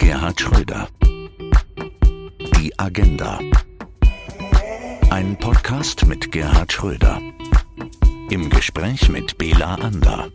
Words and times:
Gerhard 0.00 0.40
Schröder. 0.40 0.88
Die 2.56 2.72
Agenda. 2.78 3.38
Ein 5.10 5.36
Podcast 5.36 6.06
mit 6.06 6.32
Gerhard 6.32 6.72
Schröder. 6.72 7.20
Im 8.30 8.48
Gespräch 8.48 9.10
mit 9.10 9.36
Bela 9.36 9.74
Ander. 9.74 10.28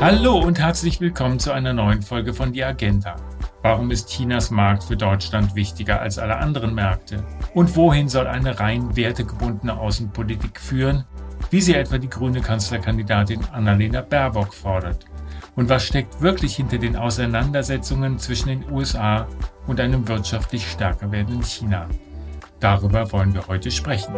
Hallo 0.00 0.38
und 0.38 0.58
herzlich 0.58 0.98
willkommen 0.98 1.38
zu 1.38 1.52
einer 1.52 1.74
neuen 1.74 2.00
Folge 2.00 2.32
von 2.32 2.54
Die 2.54 2.64
Agenda. 2.64 3.16
Warum 3.60 3.90
ist 3.90 4.08
Chinas 4.08 4.50
Markt 4.50 4.84
für 4.84 4.96
Deutschland 4.96 5.54
wichtiger 5.54 6.00
als 6.00 6.18
alle 6.18 6.38
anderen 6.38 6.74
Märkte? 6.74 7.22
Und 7.52 7.76
wohin 7.76 8.08
soll 8.08 8.26
eine 8.26 8.58
rein 8.58 8.96
wertegebundene 8.96 9.78
Außenpolitik 9.78 10.58
führen, 10.58 11.04
wie 11.50 11.60
sie 11.60 11.74
etwa 11.74 11.98
die 11.98 12.08
grüne 12.08 12.40
Kanzlerkandidatin 12.40 13.44
Annalena 13.52 14.00
Baerbock 14.00 14.54
fordert? 14.54 15.04
Und 15.56 15.68
was 15.68 15.84
steckt 15.84 16.20
wirklich 16.20 16.56
hinter 16.56 16.78
den 16.78 16.96
Auseinandersetzungen 16.96 18.18
zwischen 18.18 18.48
den 18.48 18.70
USA 18.70 19.26
und 19.66 19.80
einem 19.80 20.06
wirtschaftlich 20.06 20.66
stärker 20.70 21.10
werdenden 21.10 21.42
China? 21.42 21.88
Darüber 22.60 23.10
wollen 23.12 23.34
wir 23.34 23.46
heute 23.46 23.70
sprechen. 23.70 24.14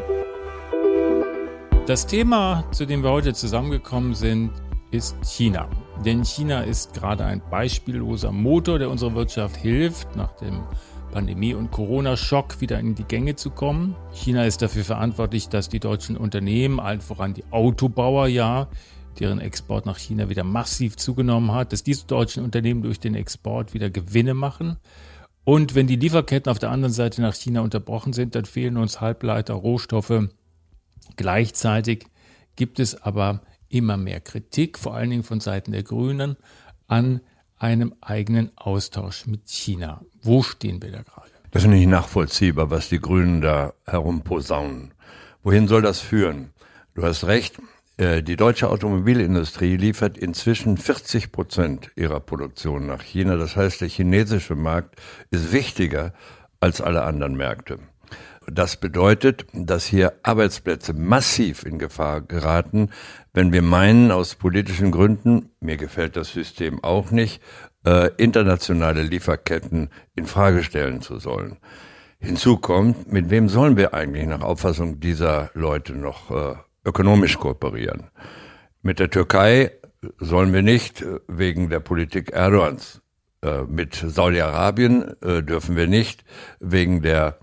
Das 1.87 2.07
Thema, 2.07 2.65
zu 2.73 2.87
dem 2.87 3.03
wir 3.03 3.11
heute 3.11 3.35
zusammengekommen 3.35 4.15
sind, 4.15 4.53
ist 4.91 5.17
China. 5.25 5.69
Denn 6.05 6.25
China 6.25 6.63
ist 6.63 6.95
gerade 6.95 7.25
ein 7.25 7.43
beispielloser 7.51 8.33
Motor, 8.33 8.79
der 8.79 8.91
unserer 8.91 9.15
Wirtschaft 9.15 9.57
hilft, 9.57 10.17
nach 10.17 10.33
dem 10.37 10.63
Pandemie- 11.11 11.55
und 11.55 11.71
Corona-Schock 11.71 12.61
wieder 12.61 12.79
in 12.79 12.95
die 12.95 13.05
Gänge 13.05 13.35
zu 13.35 13.51
kommen. 13.51 13.97
China 14.13 14.45
ist 14.45 14.63
dafür 14.63 14.85
verantwortlich, 14.85 15.49
dass 15.49 15.69
die 15.69 15.81
deutschen 15.81 16.17
Unternehmen, 16.17 16.81
allen 16.81 17.01
voran 17.01 17.35
die 17.35 17.45
Autobauer 17.51 18.29
ja, 18.29 18.69
deren 19.21 19.41
Export 19.41 19.87
nach 19.87 19.99
China 19.99 20.29
wieder 20.29 20.45
massiv 20.45 20.97
zugenommen 20.97 21.53
hat, 21.53 21.73
dass 21.73 21.85
diese 21.85 22.07
deutschen 22.07 22.43
Unternehmen 22.43 22.83
durch 22.83 22.99
den 22.99 23.15
Export 23.15 23.75
wieder 23.75 23.91
Gewinne 23.91 24.35
machen. 24.35 24.79
Und 25.45 25.75
wenn 25.75 25.87
die 25.87 25.97
Lieferketten 25.97 26.51
auf 26.51 26.59
der 26.59 26.71
anderen 26.71 26.93
Seite 26.93 27.23
nach 27.23 27.35
China 27.35 27.61
unterbrochen 27.61 28.13
sind, 28.13 28.35
dann 28.35 28.45
fehlen 28.45 28.77
uns 28.77 29.01
Halbleiter, 29.01 29.55
Rohstoffe. 29.55 30.29
Gleichzeitig 31.17 32.07
gibt 32.57 32.81
es 32.81 33.03
aber 33.03 33.43
immer 33.69 33.97
mehr 33.97 34.21
Kritik, 34.21 34.79
vor 34.79 34.95
allen 34.95 35.11
Dingen 35.11 35.23
von 35.23 35.41
Seiten 35.41 35.73
der 35.73 35.83
Grünen, 35.83 36.37
an 36.89 37.21
einem 37.57 37.95
eigenen 38.01 38.51
Austausch 38.57 39.27
mit 39.27 39.49
China. 39.49 40.03
Wo 40.23 40.43
stehen 40.43 40.83
wir 40.83 40.91
da 40.91 41.03
gerade? 41.03 41.31
Das 41.51 41.63
ist 41.63 41.69
nicht 41.69 41.87
nachvollziehbar, 41.87 42.71
was 42.71 42.89
die 42.89 43.01
Grünen 43.01 43.41
da 43.41 43.75
herumposaunen. 43.87 44.93
Wohin 45.43 45.69
soll 45.69 45.83
das 45.83 46.01
führen? 46.01 46.51
Du 46.95 47.03
hast 47.03 47.25
recht, 47.25 47.59
die 48.01 48.37
deutsche 48.37 48.71
Automobilindustrie 48.71 49.77
liefert 49.77 50.17
inzwischen 50.17 50.79
40 50.79 51.33
Prozent 51.33 51.91
ihrer 51.97 52.21
Produktion 52.21 52.87
nach 52.87 53.03
China. 53.03 53.37
Das 53.37 53.57
heißt, 53.57 53.83
der 53.83 53.89
chinesische 53.89 54.55
Markt 54.55 54.99
ist 55.31 55.53
wichtiger 55.53 56.15
als 56.61 56.81
alle 56.81 57.03
anderen 57.03 57.37
Märkte. 57.37 57.79
Das 58.47 58.77
bedeutet, 58.79 59.47
dass 59.53 59.87
hier 59.87 60.15
Arbeitsplätze 60.23 60.93
massiv 60.93 61.65
in 61.65 61.79
Gefahr 61.79 62.21
geraten, 62.21 62.91
wenn 63.33 63.53
wir 63.53 63.63
meinen, 63.63 64.11
aus 64.11 64.35
politischen 64.35 64.91
Gründen, 64.91 65.51
mir 65.61 65.77
gefällt 65.77 66.17
das 66.17 66.33
System 66.33 66.83
auch 66.83 67.11
nicht, 67.11 67.43
äh, 67.87 68.11
internationale 68.17 69.03
Lieferketten 69.03 69.91
in 70.17 70.27
Frage 70.27 70.65
stellen 70.65 71.01
zu 71.01 71.19
sollen. 71.19 71.59
Hinzu 72.19 72.57
kommt, 72.57 73.13
mit 73.13 73.31
wem 73.31 73.49
sollen 73.49 73.77
wir 73.77 73.95
eigentlich 73.95 74.27
nach 74.27 74.43
Auffassung 74.43 75.01
dieser 75.01 75.51
Leute 75.55 75.93
noch 75.93 76.31
äh, 76.31 76.57
ökonomisch 76.85 77.39
kooperieren? 77.39 78.11
Mit 78.83 78.99
der 78.99 79.11
Türkei 79.11 79.73
sollen 80.19 80.53
wir 80.53 80.63
nicht 80.63 81.03
äh, 81.03 81.21
wegen 81.29 81.69
der 81.69 81.81
Politik 81.81 82.33
Erdogans. 82.33 83.03
Äh, 83.43 83.63
mit 83.63 83.95
Saudi-Arabien 83.95 85.17
äh, 85.23 85.43
dürfen 85.43 85.77
wir 85.77 85.87
nicht 85.87 86.25
wegen 86.61 87.03
der 87.03 87.39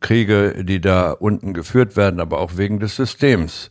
Kriege, 0.00 0.64
die 0.64 0.80
da 0.80 1.10
unten 1.10 1.52
geführt 1.52 1.96
werden, 1.96 2.20
aber 2.20 2.38
auch 2.38 2.56
wegen 2.56 2.78
des 2.78 2.94
Systems. 2.96 3.70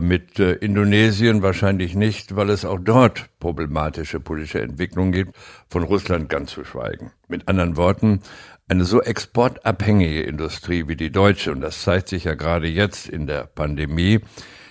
Mit 0.00 0.38
Indonesien 0.38 1.42
wahrscheinlich 1.42 1.94
nicht, 1.94 2.34
weil 2.34 2.48
es 2.48 2.64
auch 2.64 2.78
dort 2.80 3.28
problematische 3.40 4.20
politische 4.20 4.62
Entwicklungen 4.62 5.12
gibt, 5.12 5.36
von 5.68 5.82
Russland 5.82 6.30
ganz 6.30 6.52
zu 6.52 6.64
schweigen. 6.64 7.12
Mit 7.28 7.46
anderen 7.46 7.76
Worten, 7.76 8.22
eine 8.68 8.84
so 8.84 9.00
exportabhängige 9.00 10.22
Industrie 10.22 10.88
wie 10.88 10.96
die 10.96 11.10
deutsche, 11.10 11.52
und 11.52 11.60
das 11.60 11.82
zeigt 11.82 12.08
sich 12.08 12.24
ja 12.24 12.34
gerade 12.34 12.66
jetzt 12.66 13.08
in 13.08 13.26
der 13.26 13.44
Pandemie, 13.44 14.20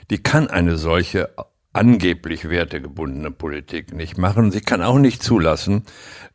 die 0.09 0.21
kann 0.21 0.47
eine 0.47 0.77
solche 0.77 1.29
angeblich 1.71 2.49
wertegebundene 2.49 3.31
Politik 3.31 3.93
nicht 3.93 4.17
machen. 4.17 4.51
Sie 4.51 4.61
kann 4.61 4.81
auch 4.81 4.97
nicht 4.97 5.21
zulassen, 5.21 5.83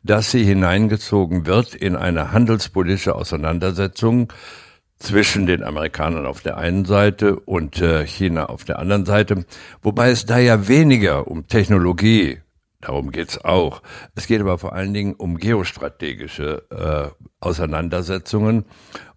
dass 0.03 0.31
sie 0.31 0.43
hineingezogen 0.43 1.45
wird 1.45 1.73
in 1.73 1.95
eine 1.95 2.31
handelspolitische 2.31 3.15
Auseinandersetzung 3.15 4.31
zwischen 4.99 5.47
den 5.47 5.63
Amerikanern 5.63 6.27
auf 6.27 6.41
der 6.41 6.57
einen 6.57 6.85
Seite 6.85 7.39
und 7.39 7.81
äh, 7.81 8.05
China 8.05 8.47
auf 8.47 8.65
der 8.65 8.77
anderen 8.77 9.05
Seite, 9.05 9.45
wobei 9.81 10.11
es 10.11 10.25
da 10.25 10.37
ja 10.37 10.67
weniger 10.67 11.27
um 11.27 11.47
Technologie, 11.47 12.37
darum 12.81 13.11
geht's 13.11 13.43
auch, 13.43 13.81
es 14.15 14.27
geht 14.27 14.41
aber 14.41 14.57
vor 14.57 14.73
allen 14.73 14.93
Dingen 14.93 15.13
um 15.13 15.37
geostrategische 15.37 16.63
äh, 16.69 17.23
Auseinandersetzungen 17.39 18.65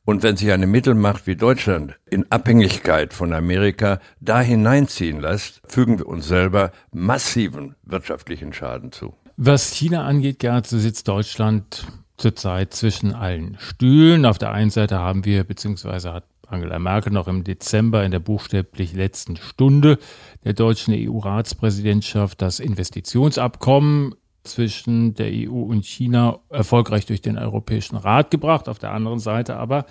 und 0.06 0.22
wenn 0.22 0.36
sich 0.36 0.52
eine 0.52 0.66
Mittelmacht 0.66 1.26
wie 1.26 1.34
Deutschland 1.36 1.98
in 2.10 2.30
Abhängigkeit 2.30 3.14
von 3.14 3.32
Amerika 3.32 4.00
da 4.20 4.40
hineinziehen 4.40 5.20
lässt, 5.20 5.62
fügen 5.66 5.98
wir 5.98 6.06
uns 6.06 6.28
selber 6.28 6.72
massiven 6.92 7.74
wirtschaftlichen 7.84 8.52
Schaden 8.52 8.92
zu. 8.92 9.14
Was 9.36 9.72
China 9.72 10.04
angeht, 10.04 10.40
Gerhard, 10.40 10.66
so 10.66 10.78
sitzt 10.78 11.08
Deutschland 11.08 11.86
zurzeit 12.18 12.74
zwischen 12.74 13.14
allen 13.14 13.56
Stühlen. 13.58 14.26
Auf 14.26 14.38
der 14.38 14.52
einen 14.52 14.70
Seite 14.70 14.98
haben 14.98 15.24
wir, 15.24 15.42
beziehungsweise 15.44 16.12
hat 16.12 16.24
Angela 16.48 16.78
Merkel 16.78 17.12
noch 17.12 17.28
im 17.28 17.44
Dezember 17.44 18.04
in 18.04 18.10
der 18.10 18.20
buchstäblich 18.20 18.92
letzten 18.92 19.36
Stunde 19.36 19.98
der 20.44 20.52
deutschen 20.52 20.94
EU-Ratspräsidentschaft 20.94 22.40
das 22.42 22.60
Investitionsabkommen 22.60 24.14
zwischen 24.44 25.14
der 25.14 25.30
EU 25.32 25.62
und 25.62 25.84
China 25.84 26.40
erfolgreich 26.50 27.06
durch 27.06 27.22
den 27.22 27.38
Europäischen 27.38 27.96
Rat 27.96 28.30
gebracht. 28.30 28.68
Auf 28.68 28.78
der 28.78 28.92
anderen 28.92 29.18
Seite 29.18 29.56
aber 29.56 29.86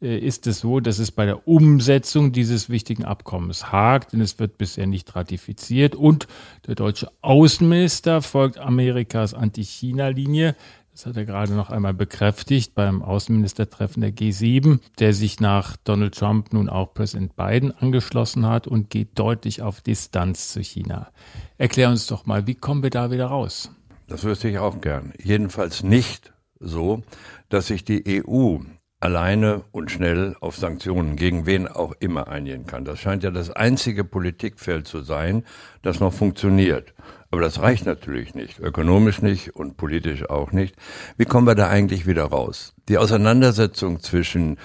äh, 0.00 0.18
ist 0.18 0.46
es 0.46 0.60
so, 0.60 0.80
dass 0.80 0.98
es 0.98 1.10
bei 1.10 1.26
der 1.26 1.48
Umsetzung 1.48 2.32
dieses 2.32 2.68
wichtigen 2.68 3.04
Abkommens 3.04 3.72
hakt, 3.72 4.12
denn 4.12 4.20
es 4.20 4.38
wird 4.38 4.58
bisher 4.58 4.86
nicht 4.86 5.14
ratifiziert 5.16 5.94
und 5.94 6.28
der 6.66 6.74
deutsche 6.74 7.10
Außenminister 7.22 8.22
folgt 8.22 8.58
Amerikas 8.58 9.34
Anti-China-Linie. 9.34 10.54
Das 10.96 11.04
hat 11.04 11.18
er 11.18 11.26
gerade 11.26 11.52
noch 11.52 11.68
einmal 11.68 11.92
bekräftigt 11.92 12.74
beim 12.74 13.02
Außenministertreffen 13.02 14.00
der 14.00 14.14
G7, 14.14 14.80
der 14.98 15.12
sich 15.12 15.40
nach 15.40 15.76
Donald 15.84 16.14
Trump 16.14 16.54
nun 16.54 16.70
auch 16.70 16.94
Präsident 16.94 17.36
Biden 17.36 17.70
angeschlossen 17.70 18.46
hat 18.46 18.66
und 18.66 18.88
geht 18.88 19.18
deutlich 19.18 19.60
auf 19.60 19.82
Distanz 19.82 20.54
zu 20.54 20.62
China. 20.62 21.10
Erklär 21.58 21.90
uns 21.90 22.06
doch 22.06 22.24
mal, 22.24 22.46
wie 22.46 22.54
kommen 22.54 22.82
wir 22.82 22.88
da 22.88 23.10
wieder 23.10 23.26
raus? 23.26 23.70
Das 24.08 24.24
wüsste 24.24 24.48
ich 24.48 24.56
auch 24.56 24.80
gern. 24.80 25.12
Jedenfalls 25.22 25.82
nicht 25.82 26.32
so, 26.60 27.02
dass 27.50 27.66
sich 27.66 27.84
die 27.84 28.24
EU 28.26 28.60
alleine 28.98 29.64
und 29.72 29.90
schnell 29.90 30.34
auf 30.40 30.56
Sanktionen 30.56 31.16
gegen 31.16 31.44
wen 31.44 31.68
auch 31.68 31.92
immer 32.00 32.28
einigen 32.28 32.64
kann. 32.64 32.86
Das 32.86 33.00
scheint 33.00 33.22
ja 33.22 33.30
das 33.30 33.50
einzige 33.50 34.02
Politikfeld 34.02 34.88
zu 34.88 35.02
sein, 35.02 35.44
das 35.82 36.00
noch 36.00 36.14
funktioniert. 36.14 36.94
Aber 37.30 37.40
das 37.40 37.60
reicht 37.60 37.86
natürlich 37.86 38.34
nicht, 38.34 38.60
ökonomisch 38.60 39.20
nicht 39.20 39.54
und 39.56 39.76
politisch 39.76 40.28
auch 40.28 40.52
nicht. 40.52 40.76
Wie 41.16 41.24
kommen 41.24 41.46
wir 41.46 41.54
da 41.54 41.68
eigentlich 41.68 42.06
wieder 42.06 42.24
raus? 42.24 42.74
Die 42.88 42.98
Auseinandersetzung 42.98 44.00
zwischen 44.00 44.58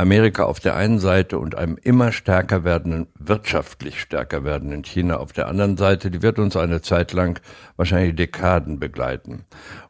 Amerika 0.00 0.44
auf 0.44 0.60
der 0.60 0.76
einen 0.76 1.00
Seite 1.00 1.40
und 1.40 1.56
einem 1.56 1.76
immer 1.82 2.12
stärker 2.12 2.62
werdenden, 2.62 3.08
wirtschaftlich 3.18 4.00
stärker 4.00 4.44
werdenden 4.44 4.84
China 4.84 5.16
auf 5.16 5.32
der 5.32 5.48
anderen 5.48 5.76
Seite, 5.76 6.12
die 6.12 6.22
wird 6.22 6.38
uns 6.38 6.56
eine 6.56 6.80
Zeit 6.82 7.12
lang, 7.12 7.40
wahrscheinlich 7.76 8.14
Dekaden 8.14 8.78
begleiten. 8.78 9.44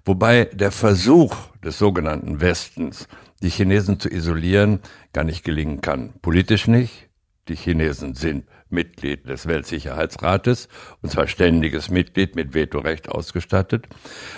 Wobei 0.07 0.47
der 0.47 0.73
Versuch 0.73 1.37
des 1.63 1.79
sogenannten 1.79 2.41
Westens, 2.41 3.07
die 3.43 3.51
Chinesen 3.51 4.01
zu 4.01 4.09
isolieren, 4.09 4.81
gar 5.13 5.25
nicht 5.25 5.45
gelingen 5.45 5.83
kann. 5.83 6.15
Politisch 6.23 6.69
nicht. 6.69 7.08
Die 7.49 7.57
Chinesen 7.57 8.15
sind 8.15 8.45
Mitglied 8.71 9.29
des 9.29 9.47
Weltsicherheitsrates, 9.47 10.69
und 11.01 11.11
zwar 11.11 11.27
ständiges 11.27 11.91
Mitglied 11.91 12.37
mit 12.37 12.55
Vetorecht 12.55 13.09
ausgestattet. 13.09 13.87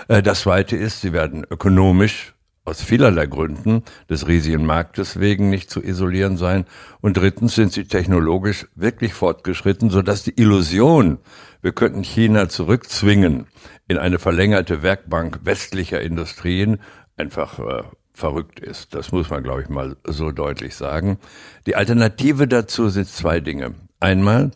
Äh, 0.08 0.22
das 0.22 0.42
Zweite 0.42 0.76
ist, 0.76 1.00
sie 1.00 1.12
werden 1.12 1.44
ökonomisch 1.50 2.34
aus 2.64 2.82
vielerlei 2.82 3.26
Gründen 3.26 3.82
des 4.08 4.28
riesigen 4.28 4.64
Marktes 4.64 5.18
wegen 5.18 5.50
nicht 5.50 5.70
zu 5.70 5.82
isolieren 5.82 6.36
sein. 6.36 6.66
Und 7.00 7.16
drittens 7.16 7.56
sind 7.56 7.72
sie 7.72 7.84
technologisch 7.84 8.68
wirklich 8.76 9.14
fortgeschritten, 9.14 9.90
sodass 9.90 10.22
die 10.22 10.40
Illusion, 10.40 11.18
wir 11.62 11.72
könnten 11.72 12.04
China 12.04 12.48
zurückzwingen 12.48 13.46
in 13.88 13.98
eine 13.98 14.20
verlängerte 14.20 14.82
Werkbank 14.82 15.40
westlicher 15.42 16.00
Industrien, 16.00 16.80
einfach 17.16 17.58
äh, 17.58 17.82
verrückt 18.12 18.60
ist. 18.60 18.94
Das 18.94 19.12
muss 19.12 19.30
man, 19.30 19.42
glaube 19.42 19.62
ich, 19.62 19.68
mal 19.68 19.96
so 20.04 20.30
deutlich 20.30 20.74
sagen. 20.74 21.18
Die 21.66 21.76
Alternative 21.76 22.48
dazu 22.48 22.88
sind 22.88 23.08
zwei 23.08 23.40
Dinge. 23.40 23.74
Einmal, 23.98 24.50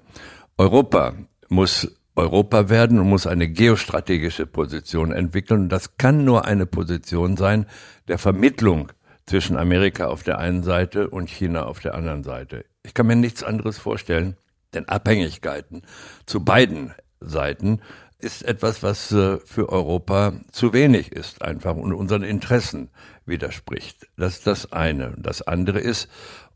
Europa 0.56 1.14
muss 1.48 1.96
Europa 2.16 2.68
werden 2.68 3.00
und 3.00 3.08
muss 3.08 3.26
eine 3.26 3.48
geostrategische 3.48 4.46
Position 4.46 5.12
entwickeln. 5.12 5.68
Das 5.68 5.96
kann 5.96 6.24
nur 6.24 6.44
eine 6.44 6.66
Position 6.66 7.36
sein 7.36 7.66
der 8.06 8.18
Vermittlung 8.18 8.92
zwischen 9.26 9.56
Amerika 9.56 10.06
auf 10.06 10.22
der 10.22 10.38
einen 10.38 10.62
Seite 10.62 11.10
und 11.10 11.28
China 11.28 11.64
auf 11.64 11.80
der 11.80 11.94
anderen 11.94 12.22
Seite. 12.22 12.64
Ich 12.84 12.94
kann 12.94 13.06
mir 13.06 13.16
nichts 13.16 13.42
anderes 13.42 13.78
vorstellen, 13.78 14.36
denn 14.74 14.88
Abhängigkeiten 14.88 15.82
zu 16.26 16.44
beiden 16.44 16.94
Seiten 17.20 17.80
ist 18.18 18.42
etwas, 18.42 18.82
was 18.82 19.12
äh, 19.12 19.38
für 19.44 19.68
Europa 19.68 20.34
zu 20.52 20.72
wenig 20.72 21.12
ist, 21.12 21.42
einfach 21.42 21.74
und 21.76 21.92
unseren 21.92 22.22
Interessen 22.22 22.90
widerspricht. 23.26 24.08
Das 24.16 24.34
ist 24.34 24.46
das 24.46 24.72
eine. 24.72 25.14
Das 25.16 25.42
andere 25.42 25.80
ist, 25.80 26.08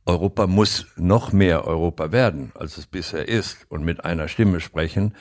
Europa 0.06 0.47
muss 0.47 0.87
noch 0.97 1.32
mehr 1.32 1.67
Europa 1.67 2.12
werden, 2.12 2.53
als 2.55 2.79
es 2.79 2.87
bisher 2.87 3.29
ist 3.29 3.67
und 3.69 3.85
mit 3.85 4.05
einer 4.05 4.29
Stimme 4.29 4.61
sprechen 4.61 5.15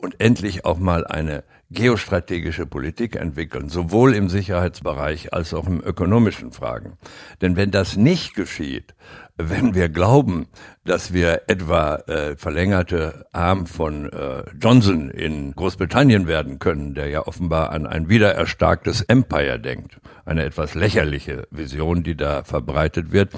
und 0.00 0.20
endlich 0.20 0.64
auch 0.64 0.78
mal 0.78 1.06
eine 1.06 1.44
geostrategische 1.70 2.66
Politik 2.66 3.14
entwickeln, 3.14 3.68
sowohl 3.68 4.14
im 4.14 4.28
Sicherheitsbereich 4.28 5.32
als 5.32 5.54
auch 5.54 5.68
im 5.68 5.80
ökonomischen 5.80 6.50
Fragen. 6.50 6.98
Denn 7.40 7.54
wenn 7.54 7.70
das 7.70 7.96
nicht 7.96 8.34
geschieht, 8.34 8.94
wenn 9.36 9.74
wir 9.74 9.88
glauben, 9.88 10.48
dass 10.84 11.12
wir 11.12 11.42
etwa 11.46 11.96
äh, 12.06 12.36
verlängerte 12.36 13.26
Arm 13.32 13.66
von 13.66 14.12
äh, 14.12 14.42
Johnson 14.60 15.10
in 15.10 15.52
Großbritannien 15.52 16.26
werden 16.26 16.58
können, 16.58 16.94
der 16.94 17.08
ja 17.08 17.26
offenbar 17.26 17.70
an 17.70 17.86
ein 17.86 18.08
wiedererstarktes 18.08 19.02
Empire 19.02 19.60
denkt, 19.60 20.00
eine 20.24 20.44
etwas 20.44 20.74
lächerliche 20.74 21.46
Vision, 21.50 22.02
die 22.02 22.16
da 22.16 22.42
verbreitet 22.42 23.12
wird, 23.12 23.30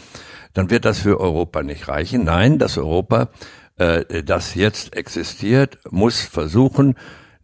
dann 0.54 0.70
wird 0.70 0.84
das 0.84 0.98
für 0.98 1.20
Europa 1.20 1.62
nicht 1.62 1.88
reichen. 1.88 2.24
Nein, 2.24 2.58
das 2.58 2.78
Europa, 2.78 3.28
äh, 3.76 4.22
das 4.22 4.54
jetzt 4.54 4.94
existiert, 4.96 5.78
muss 5.90 6.20
versuchen, 6.20 6.94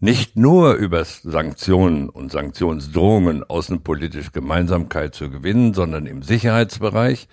nicht 0.00 0.36
nur 0.36 0.75
über 0.75 1.04
Sanktionen 1.04 2.08
und 2.08 2.30
Sanktionsdrohungen 2.30 3.42
außenpolitisch 3.42 4.30
Gemeinsamkeit 4.32 5.14
zu 5.14 5.28
gewinnen, 5.28 5.75
sondern 5.75 6.06
im 6.06 6.22
Sicherheitsbereich, 6.22 7.26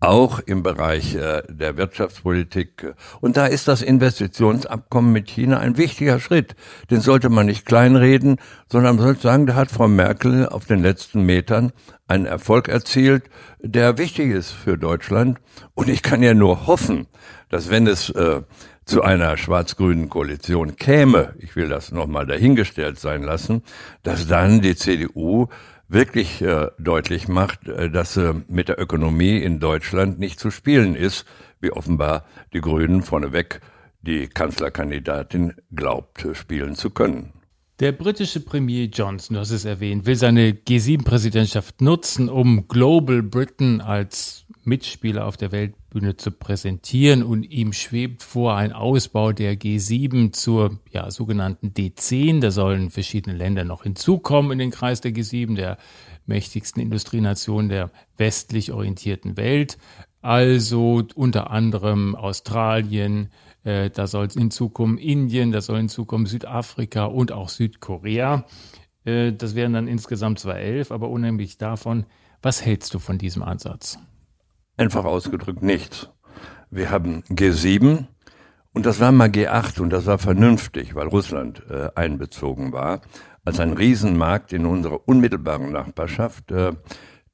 auch 0.00 0.38
im 0.38 0.62
Bereich 0.62 1.14
äh, 1.14 1.42
der 1.48 1.76
Wirtschaftspolitik. 1.76 2.94
Und 3.20 3.36
da 3.36 3.46
ist 3.46 3.68
das 3.68 3.82
Investitionsabkommen 3.82 5.12
mit 5.12 5.28
China 5.28 5.58
ein 5.58 5.76
wichtiger 5.76 6.20
Schritt. 6.20 6.56
Den 6.90 7.00
sollte 7.00 7.28
man 7.28 7.46
nicht 7.46 7.66
kleinreden, 7.66 8.36
sondern 8.70 8.96
man 8.96 9.04
sollte 9.04 9.22
sagen, 9.22 9.46
da 9.46 9.54
hat 9.54 9.70
Frau 9.70 9.88
Merkel 9.88 10.46
auf 10.48 10.64
den 10.64 10.82
letzten 10.82 11.24
Metern 11.24 11.72
einen 12.08 12.26
Erfolg 12.26 12.68
erzielt, 12.68 13.24
der 13.60 13.98
wichtig 13.98 14.30
ist 14.30 14.50
für 14.50 14.76
Deutschland. 14.78 15.38
Und 15.74 15.88
ich 15.88 16.02
kann 16.02 16.22
ja 16.22 16.34
nur 16.34 16.66
hoffen, 16.66 17.06
dass 17.50 17.68
wenn 17.68 17.86
es 17.86 18.08
äh, 18.10 18.40
zu 18.86 19.02
einer 19.02 19.36
schwarz-grünen 19.36 20.08
Koalition 20.08 20.76
käme, 20.76 21.34
ich 21.38 21.54
will 21.54 21.68
das 21.68 21.92
nochmal 21.92 22.26
dahingestellt 22.26 22.98
sein 22.98 23.22
lassen, 23.22 23.62
dass 24.02 24.26
dann 24.26 24.62
die 24.62 24.74
CDU 24.74 25.48
wirklich 25.88 26.40
äh, 26.40 26.68
deutlich 26.78 27.28
macht, 27.28 27.68
äh, 27.68 27.90
dass 27.90 28.16
äh, 28.16 28.34
mit 28.48 28.68
der 28.68 28.80
Ökonomie 28.80 29.36
in 29.38 29.60
Deutschland 29.60 30.18
nicht 30.18 30.40
zu 30.40 30.50
spielen 30.50 30.94
ist, 30.94 31.26
wie 31.60 31.72
offenbar 31.72 32.24
die 32.54 32.60
Grünen 32.60 33.02
vorneweg 33.02 33.60
die 34.00 34.28
Kanzlerkandidatin 34.28 35.54
glaubt, 35.74 36.26
spielen 36.32 36.74
zu 36.74 36.90
können. 36.90 37.32
Der 37.80 37.92
britische 37.92 38.40
Premier 38.40 38.84
Johnson, 38.84 39.34
du 39.34 39.40
hast 39.40 39.50
es 39.50 39.64
erwähnt, 39.64 40.06
will 40.06 40.14
seine 40.14 40.50
G7-Präsidentschaft 40.50 41.80
nutzen, 41.80 42.28
um 42.28 42.68
Global 42.68 43.22
Britain 43.22 43.80
als 43.80 44.46
Mitspieler 44.64 45.26
auf 45.26 45.36
der 45.36 45.52
Weltbühne 45.52 46.16
zu 46.16 46.30
präsentieren 46.30 47.22
und 47.22 47.44
ihm 47.44 47.72
schwebt 47.72 48.22
vor 48.22 48.56
ein 48.56 48.72
Ausbau 48.72 49.32
der 49.32 49.54
G7 49.54 50.32
zur 50.32 50.78
ja, 50.90 51.10
sogenannten 51.10 51.68
D10. 51.68 52.40
Da 52.40 52.50
sollen 52.50 52.90
verschiedene 52.90 53.36
Länder 53.36 53.64
noch 53.64 53.84
hinzukommen 53.84 54.52
in 54.52 54.58
den 54.58 54.70
Kreis 54.70 55.00
der 55.00 55.12
G7, 55.12 55.56
der 55.56 55.78
mächtigsten 56.26 56.82
Industrienation 56.82 57.68
der 57.68 57.90
westlich 58.16 58.72
orientierten 58.72 59.36
Welt. 59.36 59.78
Also 60.22 61.02
unter 61.14 61.50
anderem 61.50 62.14
Australien, 62.14 63.30
äh, 63.64 63.88
da 63.90 64.06
soll 64.06 64.28
hinzukommen 64.28 64.98
Indien, 64.98 65.52
da 65.52 65.60
soll 65.60 65.78
hinzukommen 65.78 66.26
Südafrika 66.26 67.06
und 67.06 67.32
auch 67.32 67.48
Südkorea. 67.48 68.44
Äh, 69.04 69.32
das 69.32 69.54
wären 69.54 69.72
dann 69.72 69.88
insgesamt 69.88 70.38
zwar 70.38 70.58
elf, 70.58 70.92
aber 70.92 71.08
unheimlich 71.08 71.56
davon. 71.56 72.04
Was 72.42 72.64
hältst 72.64 72.94
du 72.94 72.98
von 72.98 73.18
diesem 73.18 73.42
Ansatz? 73.42 73.98
Einfach 74.80 75.04
ausgedrückt 75.04 75.62
nichts. 75.62 76.08
Wir 76.70 76.90
haben 76.90 77.22
G7 77.24 78.06
und 78.72 78.86
das 78.86 78.98
war 78.98 79.12
mal 79.12 79.28
G8 79.28 79.78
und 79.78 79.90
das 79.90 80.06
war 80.06 80.16
vernünftig, 80.16 80.94
weil 80.94 81.06
Russland 81.06 81.62
äh, 81.68 81.90
einbezogen 81.94 82.72
war, 82.72 83.02
als 83.44 83.60
ein 83.60 83.74
Riesenmarkt 83.74 84.54
in 84.54 84.64
unserer 84.64 85.06
unmittelbaren 85.06 85.70
Nachbarschaft. 85.70 86.50
Äh, 86.50 86.72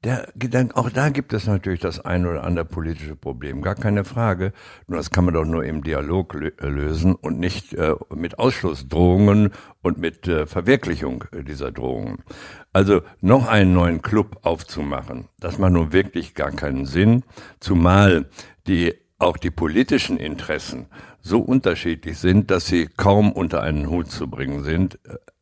der, 0.07 0.69
auch 0.75 0.89
da 0.89 1.09
gibt 1.09 1.33
es 1.33 1.47
natürlich 1.47 1.81
das 1.81 1.99
ein 1.99 2.25
oder 2.25 2.43
andere 2.43 2.63
politische 2.63 3.15
Problem, 3.15 3.61
gar 3.61 3.75
keine 3.75 4.05
Frage. 4.05 4.53
Nur 4.87 4.97
das 4.97 5.11
kann 5.11 5.25
man 5.25 5.33
doch 5.33 5.43
nur 5.43 5.65
im 5.65 5.83
Dialog 5.83 6.33
lösen 6.33 7.13
und 7.13 7.39
nicht 7.39 7.73
äh, 7.73 7.93
mit 8.15 8.39
Ausschlussdrohungen 8.39 9.51
und 9.81 9.97
mit 9.97 10.27
äh, 10.27 10.45
Verwirklichung 10.45 11.25
dieser 11.45 11.71
Drohungen. 11.71 12.23
Also 12.71 13.01
noch 13.19 13.47
einen 13.47 13.73
neuen 13.73 14.01
Club 14.01 14.39
aufzumachen, 14.43 15.27
das 15.39 15.57
macht 15.57 15.73
nun 15.73 15.91
wirklich 15.91 16.35
gar 16.35 16.51
keinen 16.51 16.85
Sinn, 16.85 17.23
zumal 17.59 18.29
die 18.67 18.93
auch 19.19 19.37
die 19.37 19.51
politischen 19.51 20.17
Interessen 20.17 20.85
so 21.21 21.39
unterschiedlich 21.39 22.17
sind, 22.17 22.49
dass 22.51 22.67
sie 22.67 22.87
kaum 22.87 23.31
unter 23.31 23.61
einen 23.61 23.89
Hut 23.89 24.09
zu 24.09 24.29
bringen 24.29 24.63
sind. 24.63 24.99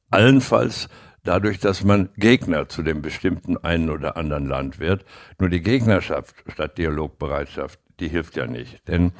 Allenfalls 0.10 0.90
dadurch, 1.26 1.60
dass 1.60 1.84
man 1.84 2.10
Gegner 2.16 2.70
zu 2.70 2.82
dem 2.82 3.02
bestimmten 3.02 3.58
einen 3.58 3.90
oder 3.90 4.16
anderen 4.16 4.48
Land 4.48 4.80
wird. 4.80 5.06
Nur 5.40 5.50
die 5.50 5.62
Gegnerschaft 5.62 6.36
statt 6.48 6.78
Dialogbereitschaft, 6.78 7.80
die 8.00 8.08
hilft 8.08 8.36
ja 8.38 8.48
nicht. 8.48 8.88
Denn 8.88 9.12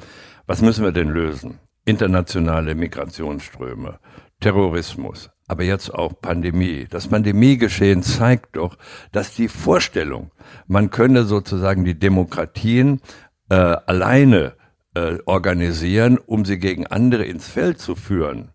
was 0.46 0.62
müssen 0.62 0.84
wir 0.84 0.92
denn 0.92 1.10
lösen? 1.10 1.58
Internationale 1.84 2.74
Migrationsströme, 2.74 3.98
Terrorismus, 4.40 5.30
aber 5.46 5.64
jetzt 5.64 5.94
auch 5.94 6.20
Pandemie. 6.20 6.86
Das 6.90 7.08
Pandemiegeschehen 7.08 8.02
zeigt 8.02 8.56
doch, 8.56 8.76
dass 9.12 9.34
die 9.34 9.48
Vorstellung, 9.48 10.30
man 10.66 10.90
könne 10.90 11.24
sozusagen 11.24 11.84
die 11.84 11.98
Demokratien 11.98 13.00
äh, 13.48 13.54
alleine 13.54 14.54
äh, 14.94 15.18
organisieren, 15.26 16.18
um 16.18 16.44
sie 16.44 16.58
gegen 16.58 16.86
andere 16.86 17.24
ins 17.24 17.48
Feld 17.48 17.78
zu 17.78 17.94
führen, 17.94 18.50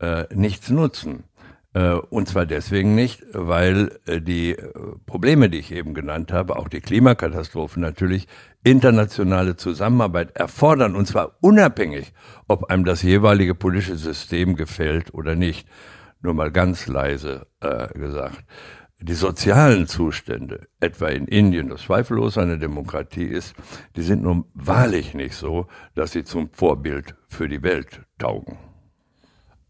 äh, 0.00 0.24
nichts 0.34 0.68
nutzen. 0.68 1.24
Äh, 1.76 1.96
und 2.08 2.26
zwar 2.26 2.46
deswegen 2.46 2.94
nicht, 2.94 3.22
weil 3.32 4.00
äh, 4.06 4.22
die 4.22 4.52
äh, 4.52 4.72
Probleme, 5.04 5.50
die 5.50 5.58
ich 5.58 5.72
eben 5.72 5.92
genannt 5.92 6.32
habe, 6.32 6.56
auch 6.56 6.68
die 6.68 6.80
Klimakatastrophen 6.80 7.82
natürlich, 7.82 8.28
internationale 8.64 9.56
Zusammenarbeit 9.56 10.34
erfordern, 10.34 10.96
und 10.96 11.06
zwar 11.06 11.36
unabhängig, 11.42 12.14
ob 12.48 12.70
einem 12.70 12.86
das 12.86 13.02
jeweilige 13.02 13.54
politische 13.54 13.98
System 13.98 14.56
gefällt 14.56 15.12
oder 15.12 15.34
nicht. 15.34 15.68
Nur 16.22 16.32
mal 16.32 16.50
ganz 16.50 16.86
leise 16.86 17.46
äh, 17.60 17.88
gesagt. 17.88 18.42
Die 18.98 19.12
sozialen 19.12 19.86
Zustände, 19.86 20.68
etwa 20.80 21.08
in 21.08 21.26
Indien, 21.26 21.68
das 21.68 21.82
zweifellos 21.82 22.38
eine 22.38 22.58
Demokratie 22.58 23.26
ist, 23.26 23.54
die 23.96 24.02
sind 24.02 24.22
nun 24.22 24.46
wahrlich 24.54 25.12
nicht 25.12 25.34
so, 25.34 25.66
dass 25.94 26.12
sie 26.12 26.24
zum 26.24 26.48
Vorbild 26.48 27.14
für 27.28 27.50
die 27.50 27.62
Welt 27.62 28.00
taugen. 28.18 28.56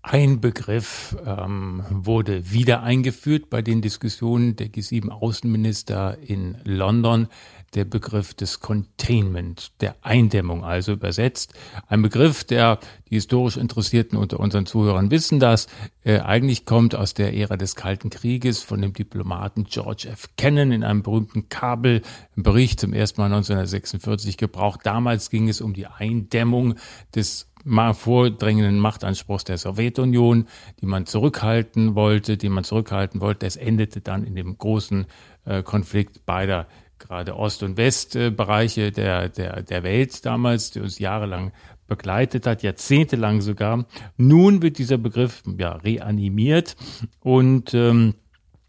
Ein 0.08 0.40
Begriff 0.40 1.16
ähm, 1.26 1.82
wurde 1.90 2.52
wieder 2.52 2.84
eingeführt 2.84 3.50
bei 3.50 3.60
den 3.60 3.82
Diskussionen 3.82 4.54
der 4.54 4.68
G7-Außenminister 4.68 6.18
in 6.24 6.58
London, 6.62 7.26
der 7.74 7.86
Begriff 7.86 8.32
des 8.32 8.60
Containment, 8.60 9.72
der 9.80 9.96
Eindämmung 10.02 10.64
also 10.64 10.92
übersetzt. 10.92 11.54
Ein 11.88 12.02
Begriff, 12.02 12.44
der 12.44 12.78
die 13.10 13.16
historisch 13.16 13.56
Interessierten 13.56 14.16
unter 14.16 14.38
unseren 14.38 14.64
Zuhörern 14.64 15.10
wissen 15.10 15.40
das, 15.40 15.66
äh, 16.04 16.20
eigentlich 16.20 16.66
kommt 16.66 16.94
aus 16.94 17.12
der 17.12 17.34
Ära 17.34 17.56
des 17.56 17.74
Kalten 17.74 18.08
Krieges 18.08 18.62
von 18.62 18.80
dem 18.80 18.92
Diplomaten 18.92 19.64
George 19.64 20.08
F. 20.08 20.28
Kennan 20.36 20.70
in 20.70 20.84
einem 20.84 21.02
berühmten 21.02 21.48
Kabelbericht 21.48 22.78
zum 22.78 22.92
ersten 22.92 23.20
Mal 23.20 23.32
1946 23.32 24.36
gebraucht. 24.36 24.82
Damals 24.84 25.30
ging 25.30 25.48
es 25.48 25.60
um 25.60 25.74
die 25.74 25.88
Eindämmung 25.88 26.76
des 27.12 27.48
vordrängenden 27.94 28.78
Machtanspruchs 28.78 29.44
der 29.44 29.58
Sowjetunion, 29.58 30.46
die 30.80 30.86
man 30.86 31.06
zurückhalten 31.06 31.94
wollte, 31.94 32.36
die 32.36 32.48
man 32.48 32.64
zurückhalten 32.64 33.20
wollte. 33.20 33.46
Es 33.46 33.56
endete 33.56 34.00
dann 34.00 34.24
in 34.24 34.34
dem 34.34 34.56
großen 34.56 35.06
äh, 35.44 35.62
Konflikt 35.62 36.24
beider 36.26 36.66
gerade 36.98 37.36
Ost- 37.36 37.62
und 37.62 37.76
Westbereiche 37.76 38.90
der, 38.90 39.28
der, 39.28 39.62
der 39.62 39.82
Welt 39.82 40.24
damals, 40.24 40.70
die 40.70 40.80
uns 40.80 40.98
jahrelang 40.98 41.52
begleitet 41.86 42.46
hat, 42.46 42.62
jahrzehntelang 42.62 43.40
sogar. 43.40 43.86
Nun 44.16 44.62
wird 44.62 44.78
dieser 44.78 44.98
Begriff 44.98 45.42
ja 45.58 45.72
reanimiert 45.72 46.76
und 47.20 47.74
ähm, 47.74 48.14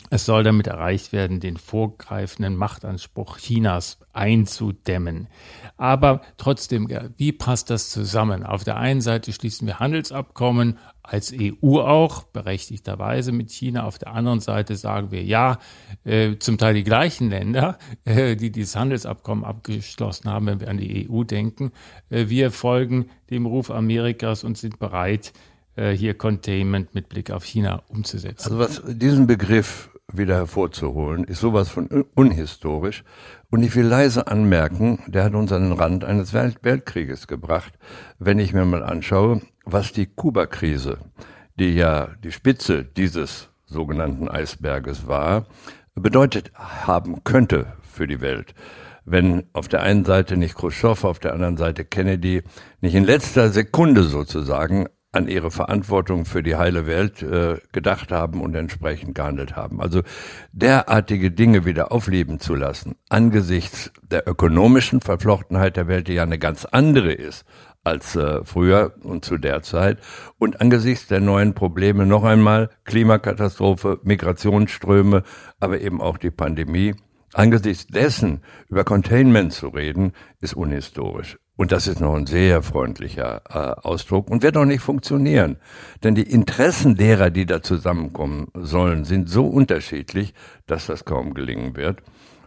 Es 0.10 0.26
soll 0.26 0.44
damit 0.44 0.68
erreicht 0.68 1.12
werden, 1.12 1.40
den 1.40 1.58
vorgreifenden 1.58 2.56
Machtanspruch 2.56 3.38
Chinas 3.38 4.00
einzudämmen. 4.14 5.28
Aber 5.76 6.22
trotzdem, 6.38 6.88
wie 7.18 7.32
passt 7.34 7.70
das 7.70 7.90
zusammen? 7.90 8.44
Auf 8.44 8.64
der 8.64 8.78
einen 8.78 9.02
Seite 9.02 9.34
schließen 9.34 9.68
wir 9.68 9.80
Handelsabkommen 9.80 10.80
als 11.04 11.34
EU 11.34 11.80
auch, 11.80 12.24
berechtigterweise 12.24 13.32
mit 13.32 13.52
China. 13.52 13.84
Auf 13.84 13.98
der 13.98 14.14
anderen 14.14 14.40
Seite 14.40 14.76
sagen 14.76 15.12
wir, 15.12 15.24
ja, 15.24 15.60
äh, 16.04 16.38
zum 16.38 16.58
Teil 16.58 16.74
die 16.74 16.84
gleichen 16.84 17.30
Länder, 17.30 17.78
äh, 18.06 18.36
die 18.36 18.52
dieses 18.52 18.76
Handelsabkommen 18.76 19.46
abgeschlossen 19.46 20.30
haben, 20.30 20.46
wenn 20.48 20.60
wir 20.60 20.70
an 20.70 20.78
die 20.78 21.10
EU 21.10 21.24
denken. 21.24 21.72
Äh, 22.10 22.28
wir 22.28 22.52
folgen 22.52 23.10
dem 23.30 23.46
Ruf 23.46 23.72
Amerikas 23.72 24.44
und 24.44 24.58
sind 24.58 24.80
bereit, 24.80 25.34
äh, 25.76 25.92
hier 25.92 26.14
Containment 26.14 26.94
mit 26.94 27.08
Blick 27.08 27.32
auf 27.32 27.46
China 27.46 27.84
umzusetzen. 27.88 28.44
Also 28.52 28.60
was 28.60 28.82
diesen 28.86 29.28
Begriff 29.28 29.90
wieder 30.12 30.36
hervorzuholen, 30.36 31.24
ist 31.26 31.42
sowas 31.42 31.70
von 31.70 31.88
unhistorisch. 32.16 33.04
Und 33.50 33.64
ich 33.64 33.76
will 33.76 33.86
leise 33.86 34.28
anmerken, 34.28 35.00
der 35.08 35.24
hat 35.24 35.34
uns 35.34 35.52
an 35.52 35.64
den 35.64 35.74
Rand 35.74 36.04
eines 36.04 36.34
Welt 36.34 36.60
Weltkrieges 36.64 37.28
gebracht, 37.28 37.78
wenn 38.20 38.40
ich 38.40 38.54
mir 38.54 38.66
mal 38.66 38.84
anschaue, 38.84 39.42
was 39.66 39.92
die 39.92 40.06
Kuba-Krise, 40.06 40.98
die 41.60 41.76
ja 41.76 42.10
die 42.24 42.32
Spitze 42.32 42.84
dieses 42.84 43.50
sogenannten 43.66 44.30
Eisberges 44.30 45.08
war, 45.08 45.46
bedeutet 45.96 46.52
haben 46.56 47.24
könnte 47.24 47.74
für 47.82 48.08
die 48.08 48.22
Welt. 48.22 48.54
Wenn 49.04 49.46
auf 49.54 49.68
der 49.68 49.84
einen 49.84 50.06
Seite 50.06 50.36
nicht 50.36 50.56
Khrushchev, 50.56 51.08
auf 51.08 51.20
der 51.20 51.34
anderen 51.34 51.58
Seite 51.58 51.86
Kennedy 51.86 52.44
nicht 52.82 52.96
in 52.96 53.06
letzter 53.06 53.50
Sekunde 53.50 54.04
sozusagen 54.04 54.88
an 55.17 55.27
ihre 55.27 55.51
Verantwortung 55.51 56.25
für 56.25 56.43
die 56.43 56.55
heile 56.55 56.86
Welt 56.86 57.24
äh, 57.24 57.57
gedacht 57.71 58.12
haben 58.12 58.39
und 58.41 58.55
entsprechend 58.55 59.15
gehandelt 59.15 59.55
haben. 59.55 59.81
Also 59.81 60.03
derartige 60.51 61.31
Dinge 61.31 61.65
wieder 61.65 61.91
aufleben 61.91 62.39
zu 62.39 62.55
lassen, 62.55 62.95
angesichts 63.09 63.91
der 64.09 64.27
ökonomischen 64.27 65.01
Verflochtenheit 65.01 65.75
der 65.75 65.88
Welt, 65.88 66.07
die 66.07 66.13
ja 66.13 66.24
eine 66.24 66.39
ganz 66.39 66.65
andere 66.65 67.12
ist 67.12 67.45
als 67.83 68.15
äh, 68.17 68.43
früher 68.43 68.95
und 69.01 69.24
zu 69.24 69.38
der 69.38 69.62
Zeit, 69.63 70.00
und 70.38 70.59
angesichts 70.59 71.07
der 71.07 71.21
neuen 71.21 71.53
Probleme 71.53 72.05
noch 72.05 72.25
einmal 72.25 72.69
Klimakatastrophe, 72.83 74.00
Migrationsströme, 74.03 75.24
aber 75.62 75.79
eben 75.79 76.01
auch 76.01 76.17
die 76.17 76.31
Pandemie, 76.31 76.95
angesichts 77.33 77.88
dessen 77.88 78.41
über 78.67 78.83
Containment 78.83 79.53
zu 79.53 79.69
reden, 79.69 80.12
ist 80.41 80.53
unhistorisch. 80.53 81.38
Und 81.58 81.72
das 81.72 81.88
ist 81.88 82.00
noch 82.00 82.14
ein 82.14 82.28
sehr 82.28 82.62
freundlicher 82.62 83.42
äh, 83.50 83.82
Ausdruck 83.82 84.30
und 84.30 84.44
wird 84.44 84.56
auch 84.58 84.66
nicht 84.66 84.82
funktionieren. 84.82 85.58
Denn 86.04 86.14
die 86.14 86.32
Interessen 86.32 86.96
derer, 86.96 87.32
die 87.32 87.48
da 87.48 87.64
zusammenkommen 87.64 88.48
sollen, 88.54 89.06
sind 89.06 89.28
so 89.28 89.48
unterschiedlich, 89.48 90.36
dass 90.68 90.86
das 90.86 91.04
kaum 91.04 91.34
gelingen 91.34 91.76
wird. 91.76 92.04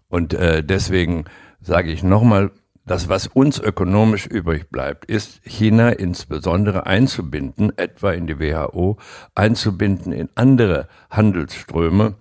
Und 0.08 0.32
äh, 0.32 0.62
deswegen 0.62 1.24
sage 1.60 1.90
ich 1.90 2.04
nochmal, 2.04 2.52
das, 2.86 3.08
was 3.08 3.26
uns 3.26 3.58
ökonomisch 3.58 4.26
übrig 4.26 4.70
bleibt, 4.70 5.04
ist 5.04 5.40
China 5.44 5.90
insbesondere 5.90 6.86
einzubinden, 6.86 7.76
etwa 7.76 8.12
in 8.12 8.26
die 8.26 8.40
WHO, 8.40 8.96
einzubinden 9.34 10.12
in 10.12 10.28
andere 10.34 10.88
Handelsströme 11.10 12.14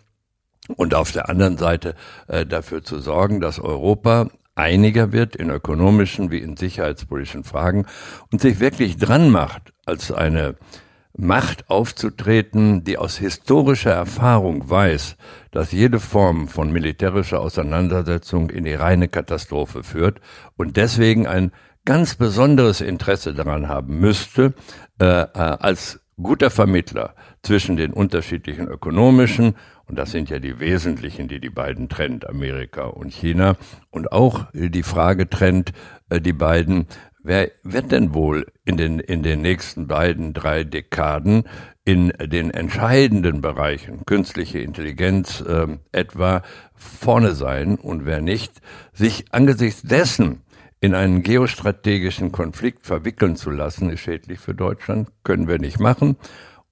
und 0.76 0.94
auf 0.94 1.12
der 1.12 1.30
anderen 1.30 1.58
Seite 1.58 1.96
äh, 2.28 2.46
dafür 2.46 2.84
zu 2.84 3.00
sorgen, 3.00 3.42
dass 3.42 3.60
Europa 3.60 4.28
einiger 4.60 5.12
wird 5.12 5.36
in 5.36 5.50
ökonomischen 5.50 6.30
wie 6.32 6.40
in 6.40 6.58
sicherheitspolitischen 6.58 7.44
Fragen 7.44 7.86
und 8.32 8.42
sich 8.42 8.60
wirklich 8.60 8.98
dran 8.98 9.30
macht, 9.30 9.74
als 9.86 10.12
eine 10.12 10.56
Macht 11.18 11.70
aufzutreten, 11.70 12.84
die 12.84 12.98
aus 12.98 13.18
historischer 13.18 13.92
Erfahrung 13.92 14.70
weiß, 14.70 15.18
dass 15.52 15.72
jede 15.72 16.00
Form 16.00 16.48
von 16.48 16.72
militärischer 16.72 17.42
Auseinandersetzung 17.42 18.50
in 18.50 18.64
die 18.64 18.76
reine 18.76 19.08
Katastrophe 19.08 19.84
führt 19.84 20.22
und 20.56 20.78
deswegen 20.78 21.26
ein 21.26 21.52
ganz 21.84 22.16
besonderes 22.16 22.82
Interesse 22.82 23.34
daran 23.34 23.68
haben 23.68 24.00
müsste, 24.00 24.54
äh, 25.02 25.06
äh 25.06 25.28
als 25.34 26.00
guter 26.22 26.50
Vermittler 26.50 27.16
zwischen 27.42 27.78
den 27.78 27.94
unterschiedlichen 27.94 28.68
ökonomischen 28.68 29.56
und 29.90 29.98
das 29.98 30.12
sind 30.12 30.30
ja 30.30 30.38
die 30.38 30.60
wesentlichen, 30.60 31.28
die 31.28 31.40
die 31.40 31.50
beiden 31.50 31.90
trennt, 31.90 32.30
Amerika 32.30 32.84
und 32.84 33.12
China. 33.12 33.56
Und 33.90 34.12
auch 34.12 34.46
die 34.54 34.84
Frage 34.84 35.28
trennt 35.28 35.74
äh, 36.10 36.22
die 36.22 36.34
beiden, 36.34 36.86
wer 37.24 37.50
wird 37.64 37.92
denn 37.92 38.14
wohl 38.14 38.46
in 38.66 38.78
den, 38.78 39.00
in 39.00 39.24
den 39.24 39.42
nächsten 39.42 39.88
beiden, 39.88 40.34
drei 40.34 40.64
Dekaden 40.64 41.46
in 41.86 42.10
den 42.10 42.52
entscheidenden 42.52 43.42
Bereichen, 43.42 44.06
künstliche 44.06 44.60
Intelligenz 44.60 45.42
äh, 45.42 45.66
etwa, 45.92 46.44
vorne 46.76 47.34
sein 47.34 47.76
und 47.76 48.06
wer 48.06 48.22
nicht, 48.22 48.62
sich 48.94 49.26
angesichts 49.32 49.82
dessen 49.82 50.44
in 50.82 50.94
einen 50.94 51.24
geostrategischen 51.24 52.32
Konflikt 52.32 52.86
verwickeln 52.86 53.36
zu 53.36 53.50
lassen, 53.50 53.90
ist 53.90 54.02
schädlich 54.02 54.40
für 54.40 54.54
Deutschland, 54.54 55.10
können 55.24 55.48
wir 55.48 55.58
nicht 55.58 55.80
machen 55.80 56.16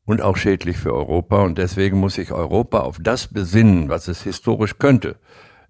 und 0.08 0.22
auch 0.22 0.38
schädlich 0.38 0.78
für 0.78 0.96
Europa. 0.96 1.44
Und 1.44 1.60
deswegen 1.60 2.00
muss 2.00 2.16
sich 2.16 2.32
Europa 2.32 2.80
auf 2.80 2.98
das 3.00 3.28
besinnen, 3.28 3.90
was 3.90 4.08
es 4.08 4.24
historisch 4.24 4.80
könnte, 4.80 5.18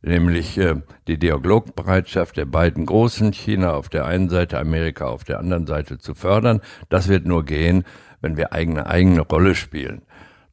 nämlich 0.01 0.58
äh, 0.58 0.75
die 1.08 1.17
Dialogbereitschaft 1.17 2.38
der 2.38 2.46
beiden 2.46 2.86
Großen, 2.86 3.34
China 3.34 3.74
auf 3.74 3.89
der 3.89 4.06
einen 4.06 4.29
Seite, 4.29 4.60
Amerika 4.60 5.08
auf 5.08 5.25
der 5.25 5.39
anderen 5.39 5.65
Seite 5.67 5.98
zu 5.98 6.13
fördern. 6.13 6.62
Das 6.88 7.10
wird 7.10 7.25
nur 7.25 7.44
gehen, 7.44 7.84
wenn 8.22 8.38
wir 8.38 8.53
eigene 8.53 8.86
eigene 8.86 9.22
Rolle 9.22 9.56
spielen. 9.56 10.03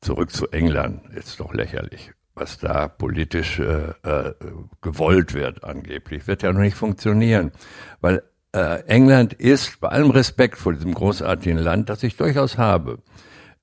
Zurück 0.00 0.32
zu 0.32 0.48
England 0.48 1.02
ist 1.14 1.38
doch 1.38 1.52
lächerlich, 1.52 2.12
was 2.34 2.58
da 2.58 2.88
politisch 2.88 3.58
äh, 3.58 3.90
äh, 4.02 4.32
gewollt 4.80 5.34
wird 5.34 5.62
angeblich, 5.62 6.26
wird 6.26 6.42
ja 6.42 6.52
noch 6.52 6.60
nicht 6.60 6.76
funktionieren, 6.76 7.52
weil 8.00 8.22
äh, 8.52 8.82
England 8.86 9.34
ist 9.34 9.80
bei 9.80 9.88
allem 9.88 10.10
Respekt 10.10 10.56
vor 10.56 10.72
diesem 10.72 10.94
großartigen 10.94 11.58
Land, 11.58 11.90
das 11.90 12.02
ich 12.02 12.16
durchaus 12.16 12.56
habe, 12.56 12.98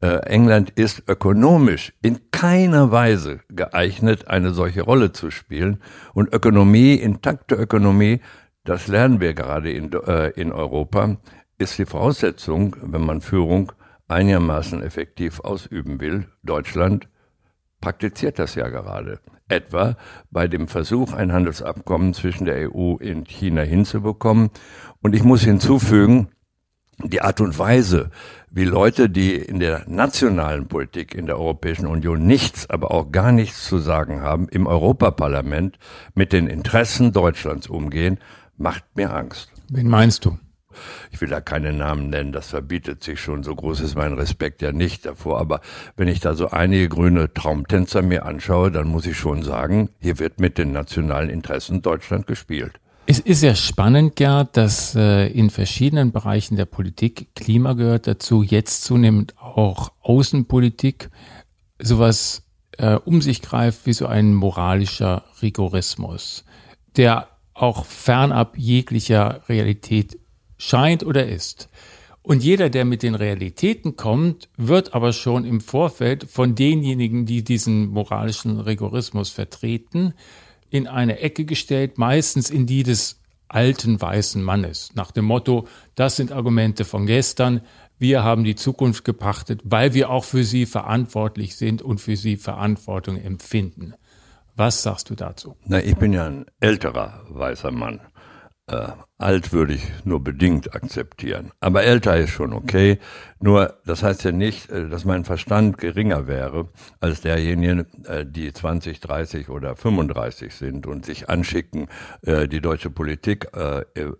England 0.07 0.71
ist 0.71 1.03
ökonomisch 1.07 1.93
in 2.01 2.19
keiner 2.31 2.91
Weise 2.91 3.41
geeignet, 3.49 4.27
eine 4.27 4.51
solche 4.51 4.81
Rolle 4.81 5.11
zu 5.11 5.29
spielen. 5.29 5.79
Und 6.13 6.33
Ökonomie, 6.33 6.95
intakte 6.95 7.55
Ökonomie, 7.55 8.19
das 8.63 8.87
lernen 8.87 9.19
wir 9.19 9.33
gerade 9.33 9.71
in, 9.71 9.91
äh, 9.93 10.29
in 10.29 10.51
Europa, 10.51 11.17
ist 11.57 11.77
die 11.77 11.85
Voraussetzung, 11.85 12.75
wenn 12.81 13.05
man 13.05 13.21
Führung 13.21 13.71
einigermaßen 14.07 14.81
effektiv 14.83 15.39
ausüben 15.39 15.99
will. 15.99 16.27
Deutschland 16.43 17.07
praktiziert 17.79 18.39
das 18.39 18.55
ja 18.55 18.69
gerade. 18.69 19.19
Etwa 19.47 19.97
bei 20.29 20.47
dem 20.47 20.67
Versuch, 20.67 21.13
ein 21.13 21.33
Handelsabkommen 21.33 22.13
zwischen 22.13 22.45
der 22.45 22.71
EU 22.71 22.93
und 22.93 23.27
China 23.27 23.61
hinzubekommen. 23.61 24.49
Und 25.01 25.15
ich 25.15 25.23
muss 25.23 25.43
hinzufügen, 25.43 26.29
die 27.09 27.21
Art 27.21 27.41
und 27.41 27.57
Weise, 27.57 28.11
wie 28.49 28.65
Leute, 28.65 29.09
die 29.09 29.35
in 29.35 29.59
der 29.59 29.83
nationalen 29.87 30.67
Politik 30.67 31.15
in 31.15 31.25
der 31.25 31.39
Europäischen 31.39 31.87
Union 31.87 32.25
nichts, 32.27 32.69
aber 32.69 32.91
auch 32.91 33.11
gar 33.11 33.31
nichts 33.31 33.65
zu 33.65 33.77
sagen 33.79 34.21
haben, 34.21 34.49
im 34.49 34.67
Europaparlament 34.67 35.79
mit 36.15 36.33
den 36.33 36.47
Interessen 36.47 37.13
Deutschlands 37.13 37.67
umgehen, 37.67 38.19
macht 38.57 38.83
mir 38.95 39.13
Angst. 39.13 39.51
Wen 39.69 39.87
meinst 39.87 40.25
du? 40.25 40.37
Ich 41.11 41.21
will 41.21 41.29
da 41.29 41.39
keine 41.41 41.71
Namen 41.71 42.09
nennen, 42.09 42.33
das 42.33 42.49
verbietet 42.49 43.03
sich 43.03 43.21
schon, 43.21 43.43
so 43.43 43.55
groß 43.55 43.79
ist 43.81 43.95
mein 43.95 44.13
Respekt 44.13 44.61
ja 44.61 44.73
nicht 44.73 45.05
davor, 45.05 45.39
aber 45.39 45.61
wenn 45.95 46.07
ich 46.09 46.19
da 46.19 46.33
so 46.33 46.49
einige 46.49 46.89
grüne 46.89 47.33
Traumtänzer 47.33 48.01
mir 48.01 48.25
anschaue, 48.25 48.71
dann 48.71 48.87
muss 48.87 49.05
ich 49.05 49.17
schon 49.17 49.43
sagen, 49.43 49.89
hier 49.99 50.19
wird 50.19 50.39
mit 50.39 50.57
den 50.57 50.71
nationalen 50.73 51.29
Interessen 51.29 51.81
Deutschland 51.81 52.27
gespielt. 52.27 52.80
Es 53.07 53.19
ist 53.19 53.41
ja 53.41 53.55
spannend, 53.55 54.15
Gerd, 54.15 54.55
dass 54.55 54.95
äh, 54.95 55.27
in 55.27 55.49
verschiedenen 55.49 56.11
Bereichen 56.11 56.55
der 56.55 56.65
Politik, 56.65 57.35
Klima 57.35 57.73
gehört 57.73 58.07
dazu, 58.07 58.43
jetzt 58.43 58.83
zunehmend 58.83 59.35
auch 59.37 59.91
Außenpolitik, 60.01 61.09
sowas 61.79 62.43
äh, 62.77 62.95
um 62.95 63.21
sich 63.21 63.41
greift 63.41 63.85
wie 63.85 63.93
so 63.93 64.05
ein 64.05 64.33
moralischer 64.33 65.25
Rigorismus, 65.41 66.45
der 66.95 67.27
auch 67.53 67.85
fernab 67.85 68.57
jeglicher 68.57 69.41
Realität 69.49 70.17
scheint 70.57 71.03
oder 71.03 71.27
ist. 71.27 71.69
Und 72.23 72.43
jeder, 72.43 72.69
der 72.69 72.85
mit 72.85 73.01
den 73.01 73.15
Realitäten 73.15 73.95
kommt, 73.95 74.47
wird 74.55 74.93
aber 74.93 75.11
schon 75.11 75.43
im 75.43 75.59
Vorfeld 75.59 76.25
von 76.29 76.53
denjenigen, 76.53 77.25
die 77.25 77.43
diesen 77.43 77.87
moralischen 77.87 78.59
Rigorismus 78.59 79.31
vertreten, 79.31 80.13
in 80.71 80.87
eine 80.87 81.19
Ecke 81.19 81.45
gestellt, 81.45 81.99
meistens 81.99 82.49
in 82.49 82.65
die 82.65 82.81
des 82.81 83.19
alten 83.47 84.01
weißen 84.01 84.41
Mannes, 84.41 84.91
nach 84.95 85.11
dem 85.11 85.25
Motto, 85.25 85.67
das 85.95 86.15
sind 86.15 86.31
Argumente 86.31 86.85
von 86.85 87.05
gestern, 87.05 87.61
wir 87.99 88.23
haben 88.23 88.43
die 88.43 88.55
Zukunft 88.55 89.03
gepachtet, 89.03 89.61
weil 89.63 89.93
wir 89.93 90.09
auch 90.09 90.23
für 90.23 90.43
sie 90.43 90.65
verantwortlich 90.65 91.55
sind 91.55 91.83
und 91.83 91.99
für 92.01 92.15
sie 92.15 92.37
Verantwortung 92.37 93.17
empfinden. 93.17 93.93
Was 94.55 94.81
sagst 94.81 95.09
du 95.09 95.15
dazu? 95.15 95.55
Na, 95.65 95.83
ich 95.83 95.95
bin 95.95 96.13
ja 96.13 96.25
ein 96.25 96.45
älterer 96.59 97.25
weißer 97.29 97.71
Mann. 97.71 97.99
Äh, 98.71 98.87
alt 99.17 99.51
würde 99.51 99.73
ich 99.73 99.83
nur 100.05 100.23
bedingt 100.23 100.73
akzeptieren. 100.73 101.51
Aber 101.59 101.83
älter 101.83 102.17
ist 102.17 102.29
schon 102.31 102.53
okay. 102.53 102.99
Nur, 103.39 103.75
das 103.85 104.01
heißt 104.01 104.23
ja 104.23 104.31
nicht, 104.31 104.69
äh, 104.69 104.87
dass 104.87 105.03
mein 105.03 105.25
Verstand 105.25 105.77
geringer 105.77 106.25
wäre 106.25 106.69
als 107.01 107.21
derjenigen, 107.21 107.85
äh, 108.05 108.25
die 108.25 108.51
20, 108.53 109.01
30 109.01 109.49
oder 109.49 109.75
35 109.75 110.55
sind 110.55 110.87
und 110.87 111.05
sich 111.05 111.29
anschicken, 111.29 111.87
äh, 112.21 112.47
die 112.47 112.61
deutsche 112.61 112.89
Politik 112.89 113.47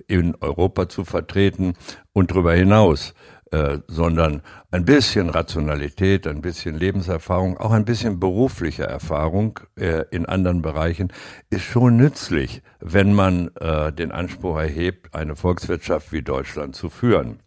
in 0.08 0.36
Europa 0.41 0.89
zu 0.89 1.05
vertreten 1.05 1.74
und 2.13 2.31
darüber 2.31 2.53
hinaus 2.53 3.13
äh, 3.51 3.79
sondern 3.88 4.41
ein 4.72 4.86
bisschen 4.86 5.29
Rationalität, 5.29 6.25
ein 6.25 6.41
bisschen 6.41 6.77
Lebenserfahrung, 6.77 7.58
auch 7.58 7.72
ein 7.72 7.84
bisschen 7.84 8.20
berufliche 8.20 8.84
Erfahrung 8.84 9.60
äh, 9.75 10.05
in 10.12 10.25
anderen 10.25 10.62
Bereichen 10.62 11.12
ist 11.50 11.63
schon 11.63 11.98
nützlich, 11.98 12.62
wenn 12.79 13.13
man 13.13 13.50
äh, 13.60 13.91
den 13.91 14.13
Anspruch 14.13 14.58
erhebt, 14.58 15.13
eine 15.13 15.36
Volkswirtschaft 15.36 16.13
wie 16.13 16.22
Deutschland 16.22 16.75
zu 16.75 16.89
führen. 16.89 17.39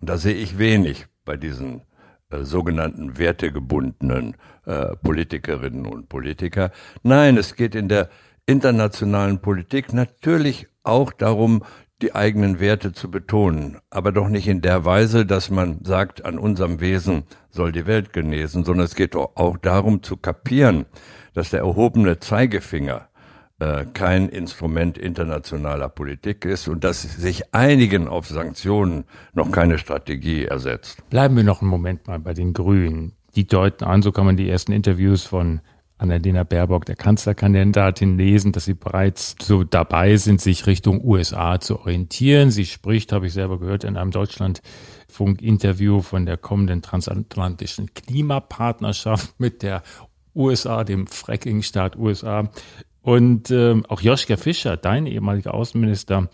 Und 0.00 0.08
da 0.08 0.16
sehe 0.16 0.34
ich 0.34 0.58
wenig 0.58 1.06
bei 1.24 1.36
diesen 1.36 1.82
äh, 2.30 2.44
sogenannten 2.44 3.18
wertegebundenen 3.18 4.36
äh, 4.64 4.96
Politikerinnen 4.96 5.86
und 5.86 6.08
Politiker. 6.08 6.70
Nein, 7.02 7.36
es 7.36 7.56
geht 7.56 7.74
in 7.74 7.88
der 7.88 8.08
internationalen 8.46 9.40
Politik 9.40 9.92
natürlich 9.92 10.66
auch 10.82 11.12
darum, 11.12 11.62
die 12.02 12.14
eigenen 12.14 12.60
Werte 12.60 12.92
zu 12.92 13.10
betonen, 13.10 13.78
aber 13.90 14.12
doch 14.12 14.28
nicht 14.28 14.48
in 14.48 14.60
der 14.60 14.84
Weise, 14.84 15.24
dass 15.24 15.50
man 15.50 15.84
sagt, 15.84 16.24
an 16.24 16.38
unserem 16.38 16.80
Wesen 16.80 17.22
soll 17.50 17.72
die 17.72 17.86
Welt 17.86 18.12
genesen, 18.12 18.64
sondern 18.64 18.84
es 18.84 18.94
geht 18.94 19.14
auch 19.14 19.56
darum 19.58 20.02
zu 20.02 20.16
kapieren, 20.16 20.86
dass 21.32 21.50
der 21.50 21.60
erhobene 21.60 22.18
Zeigefinger 22.18 23.08
äh, 23.60 23.86
kein 23.94 24.28
Instrument 24.28 24.98
internationaler 24.98 25.88
Politik 25.88 26.44
ist 26.44 26.66
und 26.66 26.82
dass 26.82 27.02
sich 27.02 27.54
einigen 27.54 28.08
auf 28.08 28.26
Sanktionen 28.26 29.04
noch 29.32 29.52
keine 29.52 29.78
Strategie 29.78 30.44
ersetzt. 30.44 31.08
Bleiben 31.08 31.36
wir 31.36 31.44
noch 31.44 31.62
einen 31.62 31.70
Moment 31.70 32.08
mal 32.08 32.18
bei 32.18 32.34
den 32.34 32.52
Grünen. 32.52 33.12
Die 33.36 33.46
deuten 33.46 33.84
an, 33.84 34.02
so 34.02 34.12
kann 34.12 34.26
man 34.26 34.36
die 34.36 34.50
ersten 34.50 34.72
Interviews 34.72 35.24
von 35.24 35.60
Annalena 36.02 36.42
Baerbock, 36.42 36.84
der 36.84 36.96
Kanzlerkandidatin, 36.96 38.18
lesen, 38.18 38.50
dass 38.52 38.64
sie 38.64 38.74
bereits 38.74 39.36
so 39.40 39.62
dabei 39.62 40.16
sind, 40.16 40.40
sich 40.40 40.66
Richtung 40.66 41.02
USA 41.04 41.60
zu 41.60 41.78
orientieren. 41.78 42.50
Sie 42.50 42.66
spricht, 42.66 43.12
habe 43.12 43.28
ich 43.28 43.32
selber 43.32 43.58
gehört, 43.60 43.84
in 43.84 43.96
einem 43.96 44.10
Deutschlandfunk-Interview 44.10 46.02
von 46.02 46.26
der 46.26 46.36
kommenden 46.36 46.82
transatlantischen 46.82 47.94
Klimapartnerschaft 47.94 49.38
mit 49.38 49.62
der 49.62 49.82
USA, 50.34 50.82
dem 50.82 51.06
Fracking-Staat 51.06 51.96
USA. 51.96 52.50
Und 53.00 53.50
äh, 53.50 53.80
auch 53.88 54.00
Joschka 54.00 54.36
Fischer, 54.36 54.76
dein 54.76 55.06
ehemaliger 55.06 55.54
Außenminister, 55.54 56.28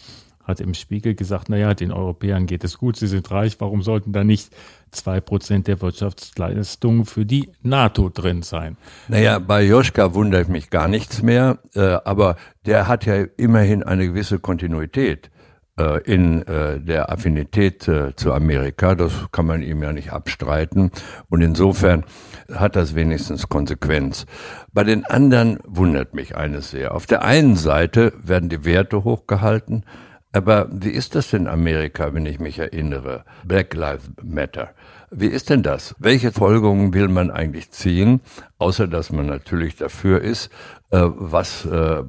hat 0.48 0.60
im 0.60 0.72
Spiegel 0.72 1.14
gesagt, 1.14 1.50
naja, 1.50 1.74
den 1.74 1.92
Europäern 1.92 2.46
geht 2.46 2.64
es 2.64 2.78
gut, 2.78 2.96
sie 2.96 3.06
sind 3.06 3.30
reich, 3.30 3.60
warum 3.60 3.82
sollten 3.82 4.14
da 4.14 4.24
nicht 4.24 4.50
zwei 4.90 5.20
Prozent 5.20 5.66
der 5.66 5.80
Wirtschaftsleistung 5.80 7.04
für 7.04 7.24
die 7.24 7.50
NATO 7.62 8.08
drin 8.08 8.42
sein? 8.42 8.76
Naja, 9.08 9.38
bei 9.38 9.62
Joschka 9.62 10.14
wundert 10.14 10.48
mich 10.48 10.70
gar 10.70 10.88
nichts 10.88 11.22
mehr, 11.22 11.58
äh, 11.74 11.80
aber 11.80 12.36
der 12.66 12.88
hat 12.88 13.06
ja 13.06 13.24
immerhin 13.36 13.82
eine 13.82 14.06
gewisse 14.06 14.38
Kontinuität 14.38 15.30
äh, 15.78 16.00
in 16.02 16.42
äh, 16.46 16.80
der 16.80 17.12
Affinität 17.12 17.86
äh, 17.86 18.14
zu 18.16 18.32
Amerika. 18.32 18.96
Das 18.96 19.12
kann 19.30 19.46
man 19.46 19.62
ihm 19.62 19.80
ja 19.82 19.92
nicht 19.92 20.12
abstreiten. 20.12 20.90
Und 21.28 21.40
insofern 21.40 22.04
hat 22.52 22.74
das 22.74 22.96
wenigstens 22.96 23.48
Konsequenz. 23.48 24.26
Bei 24.72 24.82
den 24.82 25.04
anderen 25.04 25.58
wundert 25.64 26.14
mich 26.14 26.36
eines 26.36 26.70
sehr. 26.70 26.94
Auf 26.94 27.06
der 27.06 27.22
einen 27.22 27.54
Seite 27.54 28.12
werden 28.20 28.48
die 28.48 28.64
Werte 28.64 29.04
hochgehalten, 29.04 29.84
aber 30.32 30.68
wie 30.70 30.90
ist 30.90 31.14
das 31.14 31.32
in 31.32 31.46
Amerika, 31.46 32.12
wenn 32.12 32.26
ich 32.26 32.38
mich 32.38 32.58
erinnere? 32.58 33.24
Black 33.44 33.74
Lives 33.74 34.10
Matter. 34.22 34.70
Wie 35.10 35.26
ist 35.26 35.48
denn 35.48 35.62
das? 35.62 35.94
Welche 35.98 36.32
Folgerungen 36.32 36.92
will 36.92 37.08
man 37.08 37.30
eigentlich 37.30 37.70
ziehen, 37.70 38.20
außer 38.58 38.86
dass 38.86 39.10
man 39.10 39.26
natürlich 39.26 39.76
dafür 39.76 40.20
ist, 40.20 40.50
äh, 40.90 41.00
was 41.00 41.64
äh, 41.64 42.00
äh, 42.00 42.04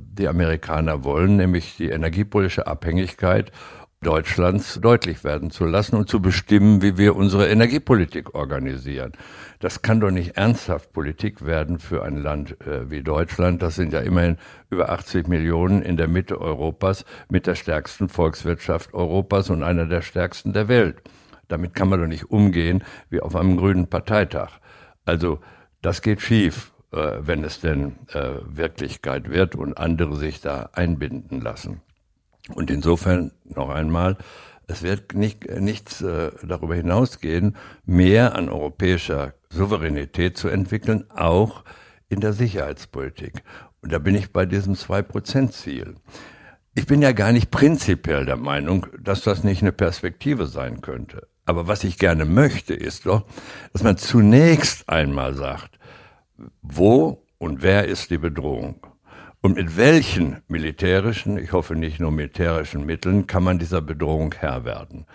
die 0.00 0.28
Amerikaner 0.28 1.02
wollen, 1.02 1.36
nämlich 1.36 1.76
die 1.76 1.88
energiepolitische 1.88 2.66
Abhängigkeit 2.66 3.50
Deutschlands 4.02 4.78
deutlich 4.80 5.24
werden 5.24 5.50
zu 5.50 5.64
lassen 5.64 5.96
und 5.96 6.08
zu 6.08 6.20
bestimmen, 6.20 6.82
wie 6.82 6.96
wir 6.96 7.16
unsere 7.16 7.48
Energiepolitik 7.48 8.34
organisieren. 8.34 9.12
Das 9.60 9.82
kann 9.82 10.00
doch 10.00 10.10
nicht 10.10 10.36
ernsthaft 10.36 10.92
Politik 10.92 11.44
werden 11.44 11.78
für 11.78 12.02
ein 12.02 12.16
Land 12.16 12.60
äh, 12.60 12.90
wie 12.90 13.02
Deutschland. 13.02 13.62
Das 13.62 13.74
sind 13.74 13.92
ja 13.92 14.00
immerhin 14.00 14.36
über 14.70 14.90
80 14.90 15.28
Millionen 15.28 15.82
in 15.82 15.96
der 15.96 16.08
Mitte 16.08 16.40
Europas 16.40 17.04
mit 17.28 17.46
der 17.46 17.54
stärksten 17.54 18.08
Volkswirtschaft 18.08 18.92
Europas 18.94 19.50
und 19.50 19.62
einer 19.62 19.86
der 19.86 20.02
stärksten 20.02 20.52
der 20.52 20.68
Welt. 20.68 21.02
Damit 21.48 21.74
kann 21.74 21.88
man 21.88 22.00
doch 22.00 22.08
nicht 22.08 22.30
umgehen 22.30 22.84
wie 23.08 23.20
auf 23.20 23.36
einem 23.36 23.56
grünen 23.56 23.88
Parteitag. 23.88 24.60
Also 25.04 25.40
das 25.80 26.02
geht 26.02 26.20
schief, 26.20 26.72
äh, 26.92 27.18
wenn 27.20 27.44
es 27.44 27.60
denn 27.60 27.96
äh, 28.12 28.32
Wirklichkeit 28.44 29.30
wird 29.30 29.54
und 29.54 29.78
andere 29.78 30.16
sich 30.16 30.40
da 30.40 30.70
einbinden 30.72 31.40
lassen. 31.40 31.80
Und 32.54 32.70
insofern 32.70 33.32
noch 33.44 33.70
einmal, 33.70 34.16
es 34.66 34.82
wird 34.82 35.14
nicht, 35.14 35.48
nichts 35.60 36.02
äh, 36.02 36.32
darüber 36.42 36.74
hinausgehen, 36.74 37.56
mehr 37.84 38.34
an 38.34 38.48
europäischer 38.48 39.34
Souveränität 39.48 40.36
zu 40.36 40.48
entwickeln, 40.48 41.04
auch 41.10 41.64
in 42.08 42.20
der 42.20 42.32
Sicherheitspolitik. 42.32 43.42
Und 43.80 43.92
da 43.92 43.98
bin 43.98 44.14
ich 44.14 44.32
bei 44.32 44.46
diesem 44.46 44.74
Zwei-Prozent-Ziel. 44.74 45.94
Ich 46.74 46.86
bin 46.86 47.00
ja 47.00 47.12
gar 47.12 47.32
nicht 47.32 47.50
prinzipiell 47.50 48.26
der 48.26 48.36
Meinung, 48.36 48.86
dass 49.00 49.22
das 49.22 49.44
nicht 49.44 49.62
eine 49.62 49.72
Perspektive 49.72 50.46
sein 50.46 50.80
könnte. 50.80 51.28
Aber 51.44 51.68
was 51.68 51.84
ich 51.84 51.98
gerne 51.98 52.24
möchte, 52.24 52.74
ist 52.74 53.06
doch, 53.06 53.24
dass 53.72 53.82
man 53.82 53.96
zunächst 53.96 54.88
einmal 54.88 55.34
sagt, 55.34 55.78
wo 56.60 57.24
und 57.38 57.62
wer 57.62 57.86
ist 57.86 58.10
die 58.10 58.18
Bedrohung? 58.18 58.84
Und 59.46 59.54
mit 59.54 59.76
welchen 59.76 60.38
militärischen, 60.48 61.38
ich 61.38 61.52
hoffe 61.52 61.76
nicht 61.76 62.00
nur 62.00 62.10
militärischen 62.10 62.84
Mitteln, 62.84 63.28
kann 63.28 63.44
man 63.44 63.60
dieser 63.60 63.80
Bedrohung 63.80 64.34
Herr 64.36 64.64
werden? 64.64 65.06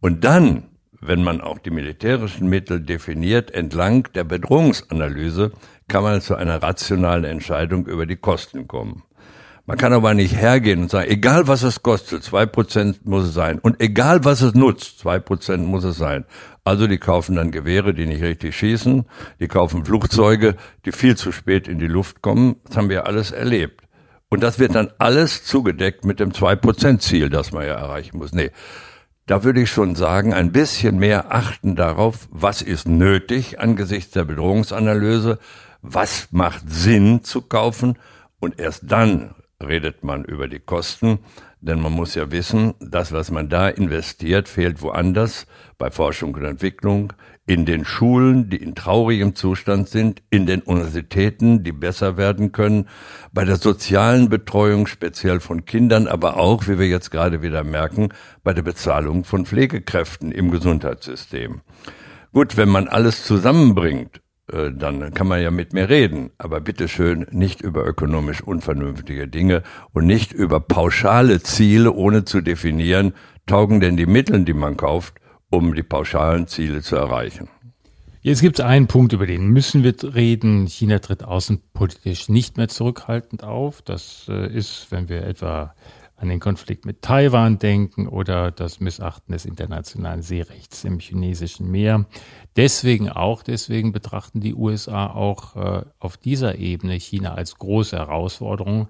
Und 0.00 0.24
dann, 0.24 0.64
wenn 1.00 1.24
man 1.24 1.40
auch 1.40 1.56
die 1.58 1.70
militärischen 1.70 2.50
Mittel 2.50 2.82
definiert, 2.82 3.50
entlang 3.50 4.06
der 4.14 4.24
Bedrohungsanalyse, 4.24 5.52
kann 5.88 6.02
man 6.02 6.20
zu 6.20 6.34
einer 6.34 6.62
rationalen 6.62 7.24
Entscheidung 7.24 7.86
über 7.86 8.04
die 8.04 8.16
Kosten 8.16 8.68
kommen. 8.68 9.04
Man 9.64 9.78
kann 9.78 9.94
aber 9.94 10.12
nicht 10.12 10.36
hergehen 10.36 10.82
und 10.82 10.90
sagen, 10.90 11.10
egal 11.10 11.48
was 11.48 11.62
es 11.62 11.82
kostet, 11.82 12.22
zwei 12.22 12.44
Prozent 12.44 13.06
muss 13.06 13.24
es 13.24 13.32
sein. 13.32 13.58
Und 13.58 13.80
egal 13.80 14.22
was 14.22 14.42
es 14.42 14.52
nutzt, 14.52 14.98
zwei 14.98 15.18
Prozent 15.18 15.66
muss 15.66 15.84
es 15.84 15.96
sein. 15.96 16.26
Also 16.68 16.86
die 16.86 16.98
kaufen 16.98 17.34
dann 17.34 17.50
Gewehre, 17.50 17.94
die 17.94 18.04
nicht 18.04 18.22
richtig 18.22 18.54
schießen, 18.54 19.06
die 19.40 19.48
kaufen 19.48 19.86
Flugzeuge, 19.86 20.54
die 20.84 20.92
viel 20.92 21.16
zu 21.16 21.32
spät 21.32 21.66
in 21.66 21.78
die 21.78 21.86
Luft 21.86 22.20
kommen. 22.20 22.56
Das 22.66 22.76
haben 22.76 22.90
wir 22.90 23.06
alles 23.06 23.30
erlebt. 23.30 23.80
Und 24.28 24.42
das 24.42 24.58
wird 24.58 24.74
dann 24.74 24.90
alles 24.98 25.44
zugedeckt 25.44 26.04
mit 26.04 26.20
dem 26.20 26.34
Zwei-Prozent-Ziel, 26.34 27.30
das 27.30 27.52
man 27.52 27.66
ja 27.66 27.72
erreichen 27.72 28.18
muss. 28.18 28.34
Nee, 28.34 28.50
da 29.24 29.44
würde 29.44 29.62
ich 29.62 29.70
schon 29.70 29.94
sagen, 29.94 30.34
ein 30.34 30.52
bisschen 30.52 30.98
mehr 30.98 31.32
achten 31.32 31.74
darauf, 31.74 32.28
was 32.30 32.60
ist 32.60 32.86
nötig 32.86 33.58
angesichts 33.58 34.10
der 34.10 34.24
Bedrohungsanalyse, 34.24 35.38
was 35.80 36.28
macht 36.32 36.64
Sinn 36.68 37.24
zu 37.24 37.40
kaufen 37.40 37.98
und 38.40 38.60
erst 38.60 38.82
dann 38.92 39.34
redet 39.66 40.04
man 40.04 40.22
über 40.22 40.48
die 40.48 40.60
Kosten, 40.60 41.20
denn 41.60 41.80
man 41.80 41.92
muss 41.92 42.14
ja 42.14 42.30
wissen, 42.30 42.74
das, 42.80 43.12
was 43.12 43.30
man 43.30 43.48
da 43.48 43.68
investiert, 43.68 44.48
fehlt 44.48 44.80
woanders, 44.82 45.46
bei 45.76 45.90
Forschung 45.90 46.34
und 46.34 46.44
Entwicklung, 46.44 47.12
in 47.46 47.64
den 47.64 47.84
Schulen, 47.84 48.50
die 48.50 48.58
in 48.58 48.74
traurigem 48.74 49.34
Zustand 49.34 49.88
sind, 49.88 50.22
in 50.30 50.46
den 50.46 50.60
Universitäten, 50.60 51.64
die 51.64 51.72
besser 51.72 52.16
werden 52.16 52.52
können, 52.52 52.88
bei 53.32 53.44
der 53.44 53.56
sozialen 53.56 54.28
Betreuung 54.28 54.86
speziell 54.86 55.40
von 55.40 55.64
Kindern, 55.64 56.06
aber 56.06 56.36
auch, 56.36 56.68
wie 56.68 56.78
wir 56.78 56.88
jetzt 56.88 57.10
gerade 57.10 57.42
wieder 57.42 57.64
merken, 57.64 58.10
bei 58.44 58.52
der 58.52 58.62
Bezahlung 58.62 59.24
von 59.24 59.46
Pflegekräften 59.46 60.30
im 60.30 60.50
Gesundheitssystem. 60.50 61.62
Gut, 62.32 62.58
wenn 62.58 62.68
man 62.68 62.86
alles 62.86 63.24
zusammenbringt, 63.24 64.20
dann 64.48 65.12
kann 65.12 65.28
man 65.28 65.42
ja 65.42 65.50
mit 65.50 65.72
mir 65.72 65.88
reden. 65.88 66.30
Aber 66.38 66.60
bitteschön 66.60 67.26
nicht 67.30 67.60
über 67.60 67.86
ökonomisch 67.86 68.42
unvernünftige 68.42 69.28
Dinge 69.28 69.62
und 69.92 70.06
nicht 70.06 70.32
über 70.32 70.60
pauschale 70.60 71.42
Ziele, 71.42 71.92
ohne 71.92 72.24
zu 72.24 72.40
definieren, 72.40 73.12
taugen 73.46 73.80
denn 73.80 73.96
die 73.96 74.06
Mittel, 74.06 74.44
die 74.44 74.54
man 74.54 74.76
kauft, 74.76 75.14
um 75.50 75.74
die 75.74 75.82
pauschalen 75.82 76.46
Ziele 76.46 76.82
zu 76.82 76.96
erreichen. 76.96 77.48
Jetzt 78.20 78.40
gibt 78.40 78.58
es 78.58 78.64
einen 78.64 78.88
Punkt, 78.88 79.12
über 79.12 79.26
den 79.26 79.48
müssen 79.48 79.84
wir 79.84 79.94
reden. 80.14 80.66
China 80.66 80.98
tritt 80.98 81.24
außenpolitisch 81.24 82.28
nicht 82.28 82.56
mehr 82.56 82.68
zurückhaltend 82.68 83.44
auf. 83.44 83.80
Das 83.82 84.26
äh, 84.28 84.52
ist, 84.52 84.88
wenn 84.90 85.08
wir 85.08 85.22
etwa 85.22 85.74
an 86.18 86.28
den 86.28 86.40
Konflikt 86.40 86.84
mit 86.84 87.00
Taiwan 87.00 87.58
denken 87.58 88.08
oder 88.08 88.50
das 88.50 88.80
Missachten 88.80 89.32
des 89.32 89.44
internationalen 89.44 90.22
Seerechts 90.22 90.84
im 90.84 90.98
chinesischen 90.98 91.70
Meer. 91.70 92.06
Deswegen 92.56 93.08
auch, 93.08 93.42
deswegen 93.42 93.92
betrachten 93.92 94.40
die 94.40 94.54
USA 94.54 95.06
auch 95.06 95.56
äh, 95.56 95.82
auf 96.00 96.16
dieser 96.16 96.56
Ebene 96.56 96.94
China 96.94 97.34
als 97.34 97.56
große 97.56 97.96
Herausforderung, 97.96 98.88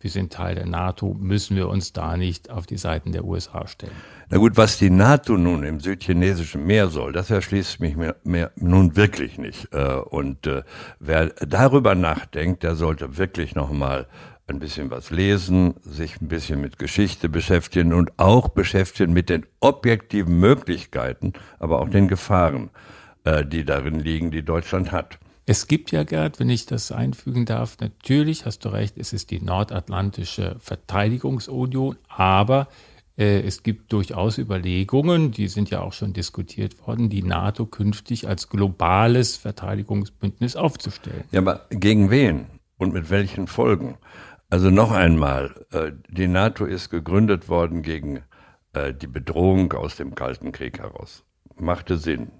wir 0.00 0.10
sind 0.10 0.32
Teil 0.32 0.54
der 0.54 0.66
NATO, 0.66 1.16
müssen 1.18 1.56
wir 1.56 1.68
uns 1.68 1.92
da 1.92 2.16
nicht 2.16 2.50
auf 2.50 2.66
die 2.66 2.76
Seiten 2.76 3.10
der 3.10 3.24
USA 3.24 3.66
stellen. 3.66 3.92
Na 4.30 4.38
gut, 4.38 4.56
was 4.56 4.78
die 4.78 4.90
NATO 4.90 5.36
nun 5.36 5.64
im 5.64 5.80
südchinesischen 5.80 6.64
Meer 6.64 6.86
soll, 6.88 7.12
das 7.12 7.30
erschließt 7.30 7.80
mich 7.80 7.96
mir, 7.96 8.14
mir 8.22 8.52
nun 8.54 8.94
wirklich 8.94 9.38
nicht. 9.38 9.72
Äh, 9.72 9.94
und 9.94 10.46
äh, 10.46 10.62
wer 11.00 11.30
darüber 11.44 11.96
nachdenkt, 11.96 12.62
der 12.62 12.76
sollte 12.76 13.18
wirklich 13.18 13.56
nochmal 13.56 14.06
ein 14.48 14.58
bisschen 14.58 14.90
was 14.90 15.10
lesen, 15.10 15.74
sich 15.82 16.20
ein 16.20 16.28
bisschen 16.28 16.60
mit 16.60 16.78
Geschichte 16.78 17.28
beschäftigen 17.28 17.92
und 17.92 18.18
auch 18.18 18.48
beschäftigen 18.48 19.12
mit 19.12 19.28
den 19.28 19.46
objektiven 19.60 20.38
Möglichkeiten, 20.38 21.34
aber 21.58 21.80
auch 21.80 21.88
den 21.88 22.08
Gefahren, 22.08 22.70
äh, 23.24 23.44
die 23.44 23.64
darin 23.64 24.00
liegen, 24.00 24.30
die 24.30 24.42
Deutschland 24.42 24.90
hat. 24.92 25.18
Es 25.44 25.66
gibt 25.66 25.92
ja, 25.92 26.02
Gerd, 26.02 26.40
wenn 26.40 26.50
ich 26.50 26.66
das 26.66 26.92
einfügen 26.92 27.46
darf, 27.46 27.78
natürlich 27.80 28.44
hast 28.44 28.64
du 28.64 28.68
recht, 28.68 28.98
es 28.98 29.12
ist 29.12 29.30
die 29.30 29.40
Nordatlantische 29.40 30.56
Verteidigungsunion, 30.58 31.96
aber 32.08 32.68
äh, 33.16 33.40
es 33.40 33.62
gibt 33.62 33.92
durchaus 33.92 34.38
Überlegungen, 34.38 35.30
die 35.30 35.48
sind 35.48 35.70
ja 35.70 35.80
auch 35.80 35.92
schon 35.92 36.12
diskutiert 36.12 36.86
worden, 36.86 37.08
die 37.08 37.22
NATO 37.22 37.66
künftig 37.66 38.28
als 38.28 38.48
globales 38.48 39.36
Verteidigungsbündnis 39.36 40.54
aufzustellen. 40.54 41.24
Ja, 41.32 41.40
aber 41.40 41.66
gegen 41.70 42.10
wen 42.10 42.46
und 42.78 42.92
mit 42.92 43.10
welchen 43.10 43.46
Folgen? 43.46 43.98
Also 44.50 44.70
noch 44.70 44.92
einmal, 44.92 45.66
äh, 45.72 45.92
die 46.08 46.26
NATO 46.26 46.64
ist 46.64 46.88
gegründet 46.88 47.50
worden 47.50 47.82
gegen 47.82 48.22
äh, 48.72 48.94
die 48.94 49.06
Bedrohung 49.06 49.74
aus 49.74 49.96
dem 49.96 50.14
Kalten 50.14 50.52
Krieg 50.52 50.78
heraus. 50.78 51.24
Machte 51.56 51.98
Sinn. 51.98 52.30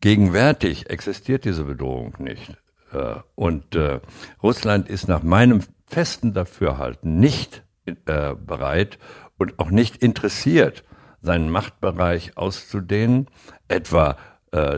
Gegenwärtig 0.00 0.90
existiert 0.90 1.44
diese 1.44 1.64
Bedrohung 1.64 2.14
nicht. 2.18 2.56
Äh, 2.92 3.16
und 3.34 3.76
Russland 4.42 4.88
ist 4.88 5.08
nach 5.08 5.22
meinem 5.22 5.62
festen 5.86 6.32
Dafürhalten 6.34 7.18
nicht 7.18 7.64
bereit 7.84 8.98
und 9.36 9.58
auch 9.58 9.70
nicht 9.70 9.96
interessiert, 9.96 10.84
seinen 11.20 11.50
Machtbereich 11.50 12.36
auszudehnen, 12.38 13.28
etwa 13.68 14.16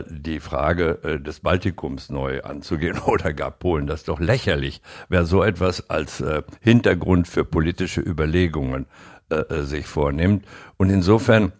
die 0.09 0.39
Frage 0.39 1.19
des 1.23 1.41
Baltikums 1.41 2.09
neu 2.09 2.41
anzugehen 2.41 2.97
oder 3.05 3.33
gar 3.33 3.51
Polen. 3.51 3.85
Das 3.85 3.99
ist 3.99 4.07
doch 4.07 4.19
lächerlich, 4.19 4.81
wer 5.07 5.25
so 5.25 5.43
etwas 5.43 5.89
als 5.89 6.23
Hintergrund 6.61 7.27
für 7.27 7.45
politische 7.45 8.01
Überlegungen 8.01 8.87
sich 9.49 9.85
vornimmt. 9.85 10.45
Und 10.77 10.89
insofern, 10.89 11.51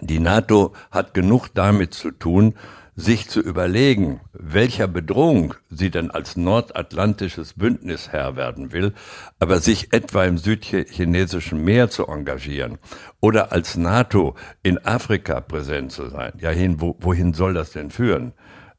die 0.00 0.20
NATO 0.20 0.72
hat 0.90 1.12
genug 1.12 1.48
damit 1.54 1.92
zu 1.92 2.12
tun, 2.12 2.54
sich 2.96 3.28
zu 3.28 3.40
überlegen, 3.40 4.20
welcher 4.32 4.86
Bedrohung 4.86 5.54
sie 5.68 5.90
denn 5.90 6.10
als 6.10 6.36
nordatlantisches 6.36 7.54
Bündnis 7.54 8.10
Herr 8.12 8.36
werden 8.36 8.72
will, 8.72 8.92
aber 9.38 9.58
sich 9.58 9.92
etwa 9.92 10.24
im 10.24 10.38
südchinesischen 10.38 11.64
Meer 11.64 11.90
zu 11.90 12.06
engagieren 12.06 12.78
oder 13.20 13.52
als 13.52 13.76
NATO 13.76 14.36
in 14.62 14.78
Afrika 14.84 15.40
präsent 15.40 15.92
zu 15.92 16.08
sein. 16.08 16.32
Ja, 16.38 16.50
hin, 16.50 16.80
wo, 16.80 16.96
wohin 17.00 17.34
soll 17.34 17.54
das 17.54 17.72
denn 17.72 17.90
führen? 17.90 18.32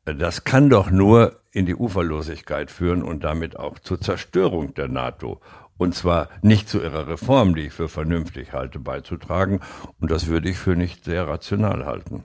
Das 0.06 0.44
kann 0.44 0.70
doch 0.70 0.92
nur 0.92 1.40
in 1.52 1.66
die 1.66 1.76
Uferlosigkeit 1.76 2.70
führen 2.70 3.02
und 3.02 3.24
damit 3.24 3.58
auch 3.58 3.80
zur 3.80 4.00
Zerstörung 4.00 4.74
der 4.76 4.88
NATO. 4.88 5.42
Und 5.78 5.94
zwar 5.96 6.30
nicht 6.42 6.70
zu 6.70 6.82
ihrer 6.82 7.08
Reform, 7.08 7.56
die 7.56 7.64
ich 7.64 7.74
für 7.74 7.90
vernünftig 7.90 8.54
halte, 8.54 8.80
beizutragen. 8.80 9.60
Und 10.00 10.12
das 10.12 10.28
würde 10.28 10.50
ich 10.50 10.58
für 10.58 10.76
nicht 10.76 11.04
sehr 11.04 11.28
rational 11.28 11.86
halten. 11.86 12.24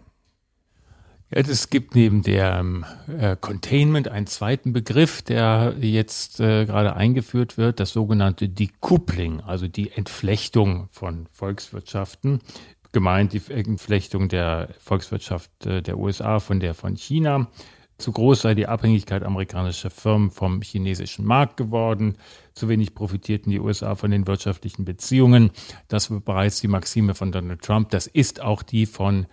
Ja, 1.33 1.43
es 1.43 1.71
gibt 1.71 1.95
neben 1.95 2.23
der 2.23 2.65
äh, 3.07 3.37
Containment 3.41 4.09
einen 4.09 4.27
zweiten 4.27 4.73
Begriff, 4.73 5.23
der 5.23 5.77
jetzt 5.81 6.41
äh, 6.41 6.67
gerade 6.67 6.97
eingeführt 6.97 7.57
wird, 7.57 7.79
das 7.79 7.93
sogenannte 7.93 8.49
Decoupling, 8.49 9.41
also 9.41 9.69
die 9.69 9.93
Entflechtung 9.93 10.89
von 10.91 11.29
Volkswirtschaften. 11.31 12.41
Gemeint 12.91 13.33
die 13.33 13.43
Entflechtung 13.49 14.29
der 14.29 14.71
Volkswirtschaft 14.81 15.67
äh, 15.67 15.83
der 15.83 15.99
USA 15.99 16.41
von 16.41 16.59
der 16.59 16.75
von 16.75 16.97
China. 16.97 17.49
Zu 17.97 18.11
groß 18.11 18.41
sei 18.41 18.57
die 18.57 18.67
Abhängigkeit 18.67 19.23
amerikanischer 19.23 19.91
Firmen 19.91 20.33
vom 20.33 20.63
chinesischen 20.63 21.25
Markt 21.25 21.57
geworden. 21.57 22.17
Zu 22.55 22.69
wenig 22.69 22.93
profitierten 22.93 23.53
die 23.53 23.61
USA 23.61 23.95
von 23.95 24.11
den 24.11 24.27
wirtschaftlichen 24.27 24.85
Beziehungen. 24.85 25.53
Das 25.87 26.11
war 26.11 26.19
bereits 26.19 26.61
die 26.61 26.69
Maxime 26.69 27.15
von 27.15 27.31
Donald 27.31 27.63
Trump. 27.63 27.91
Das 27.91 28.09
ist 28.09 28.41
auch 28.41 28.65
die 28.65 28.87
von 28.87 29.27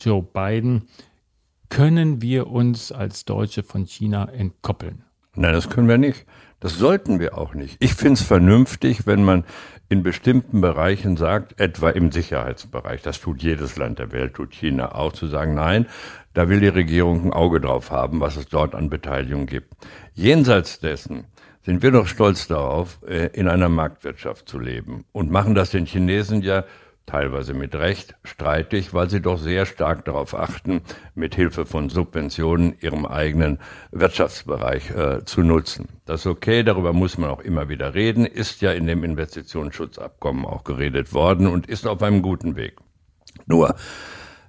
Joe 0.00 0.22
Biden 0.22 0.88
können 1.68 2.22
wir 2.22 2.48
uns 2.48 2.92
als 2.92 3.24
Deutsche 3.24 3.62
von 3.62 3.86
China 3.86 4.28
entkoppeln? 4.28 5.04
Nein, 5.34 5.52
das 5.52 5.68
können 5.68 5.88
wir 5.88 5.98
nicht. 5.98 6.24
Das 6.60 6.78
sollten 6.78 7.20
wir 7.20 7.36
auch 7.36 7.52
nicht. 7.52 7.76
Ich 7.80 7.94
finde 7.94 8.14
es 8.14 8.22
vernünftig, 8.22 9.06
wenn 9.06 9.22
man 9.22 9.44
in 9.88 10.02
bestimmten 10.02 10.60
Bereichen 10.60 11.16
sagt, 11.16 11.60
etwa 11.60 11.90
im 11.90 12.10
Sicherheitsbereich, 12.10 13.02
das 13.02 13.20
tut 13.20 13.42
jedes 13.42 13.76
Land 13.76 13.98
der 13.98 14.10
Welt, 14.10 14.34
tut 14.34 14.54
China 14.54 14.94
auch, 14.94 15.12
zu 15.12 15.26
sagen, 15.26 15.54
nein, 15.54 15.86
da 16.32 16.48
will 16.48 16.60
die 16.60 16.68
Regierung 16.68 17.24
ein 17.24 17.32
Auge 17.32 17.60
drauf 17.60 17.90
haben, 17.90 18.20
was 18.20 18.36
es 18.36 18.48
dort 18.48 18.74
an 18.74 18.90
Beteiligung 18.90 19.46
gibt. 19.46 19.74
Jenseits 20.14 20.80
dessen 20.80 21.26
sind 21.62 21.82
wir 21.82 21.90
doch 21.90 22.06
stolz 22.06 22.48
darauf, 22.48 23.00
äh, 23.06 23.26
in 23.32 23.48
einer 23.48 23.68
Marktwirtschaft 23.68 24.48
zu 24.48 24.58
leben 24.58 25.04
und 25.12 25.30
machen 25.30 25.54
das 25.54 25.70
den 25.70 25.86
Chinesen 25.86 26.42
ja 26.42 26.64
teilweise 27.06 27.54
mit 27.54 27.74
Recht, 27.74 28.16
streitig, 28.24 28.92
weil 28.92 29.08
sie 29.08 29.20
doch 29.20 29.38
sehr 29.38 29.64
stark 29.64 30.04
darauf 30.04 30.34
achten, 30.34 30.82
mit 31.14 31.34
Hilfe 31.34 31.64
von 31.64 31.88
Subventionen 31.88 32.74
ihrem 32.80 33.06
eigenen 33.06 33.58
Wirtschaftsbereich 33.92 34.90
äh, 34.90 35.24
zu 35.24 35.42
nutzen. 35.42 35.88
Das 36.04 36.20
ist 36.20 36.26
okay, 36.26 36.64
darüber 36.64 36.92
muss 36.92 37.16
man 37.16 37.30
auch 37.30 37.40
immer 37.40 37.68
wieder 37.68 37.94
reden, 37.94 38.26
ist 38.26 38.60
ja 38.60 38.72
in 38.72 38.86
dem 38.86 39.04
Investitionsschutzabkommen 39.04 40.44
auch 40.44 40.64
geredet 40.64 41.14
worden 41.14 41.46
und 41.46 41.68
ist 41.68 41.86
auf 41.86 42.02
einem 42.02 42.22
guten 42.22 42.56
Weg. 42.56 42.76
Nur, 43.46 43.76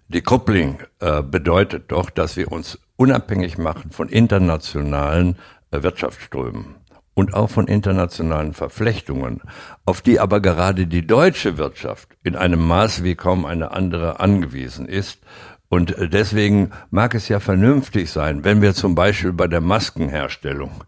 Decoupling 0.10 0.80
äh, 1.00 1.22
bedeutet 1.22 1.92
doch, 1.92 2.10
dass 2.10 2.38
wir 2.38 2.52
uns 2.52 2.80
unabhängig 2.96 3.58
machen 3.58 3.92
von 3.92 4.10
internationalen 4.10 5.38
äh, 5.72 5.84
Wirtschaftsströmen 5.84 6.76
und 7.18 7.34
auch 7.34 7.50
von 7.50 7.66
internationalen 7.66 8.54
Verflechtungen, 8.54 9.42
auf 9.86 10.04
die 10.04 10.20
aber 10.20 10.40
gerade 10.40 10.86
die 10.86 11.08
deutsche 11.08 11.58
Wirtschaft 11.58 12.10
in 12.24 12.36
einem 12.36 12.64
Maß 12.64 13.04
wie 13.04 13.16
kaum 13.16 13.44
eine 13.44 13.72
andere 13.72 14.20
angewiesen 14.20 14.88
ist. 14.88 15.22
Und 15.68 15.96
deswegen 16.00 16.70
mag 16.92 17.16
es 17.16 17.28
ja 17.28 17.40
vernünftig 17.40 18.12
sein, 18.12 18.44
wenn 18.44 18.62
wir 18.62 18.76
zum 18.76 18.94
Beispiel 18.94 19.34
bei 19.34 19.48
der 19.48 19.62
Maskenherstellung 19.62 20.84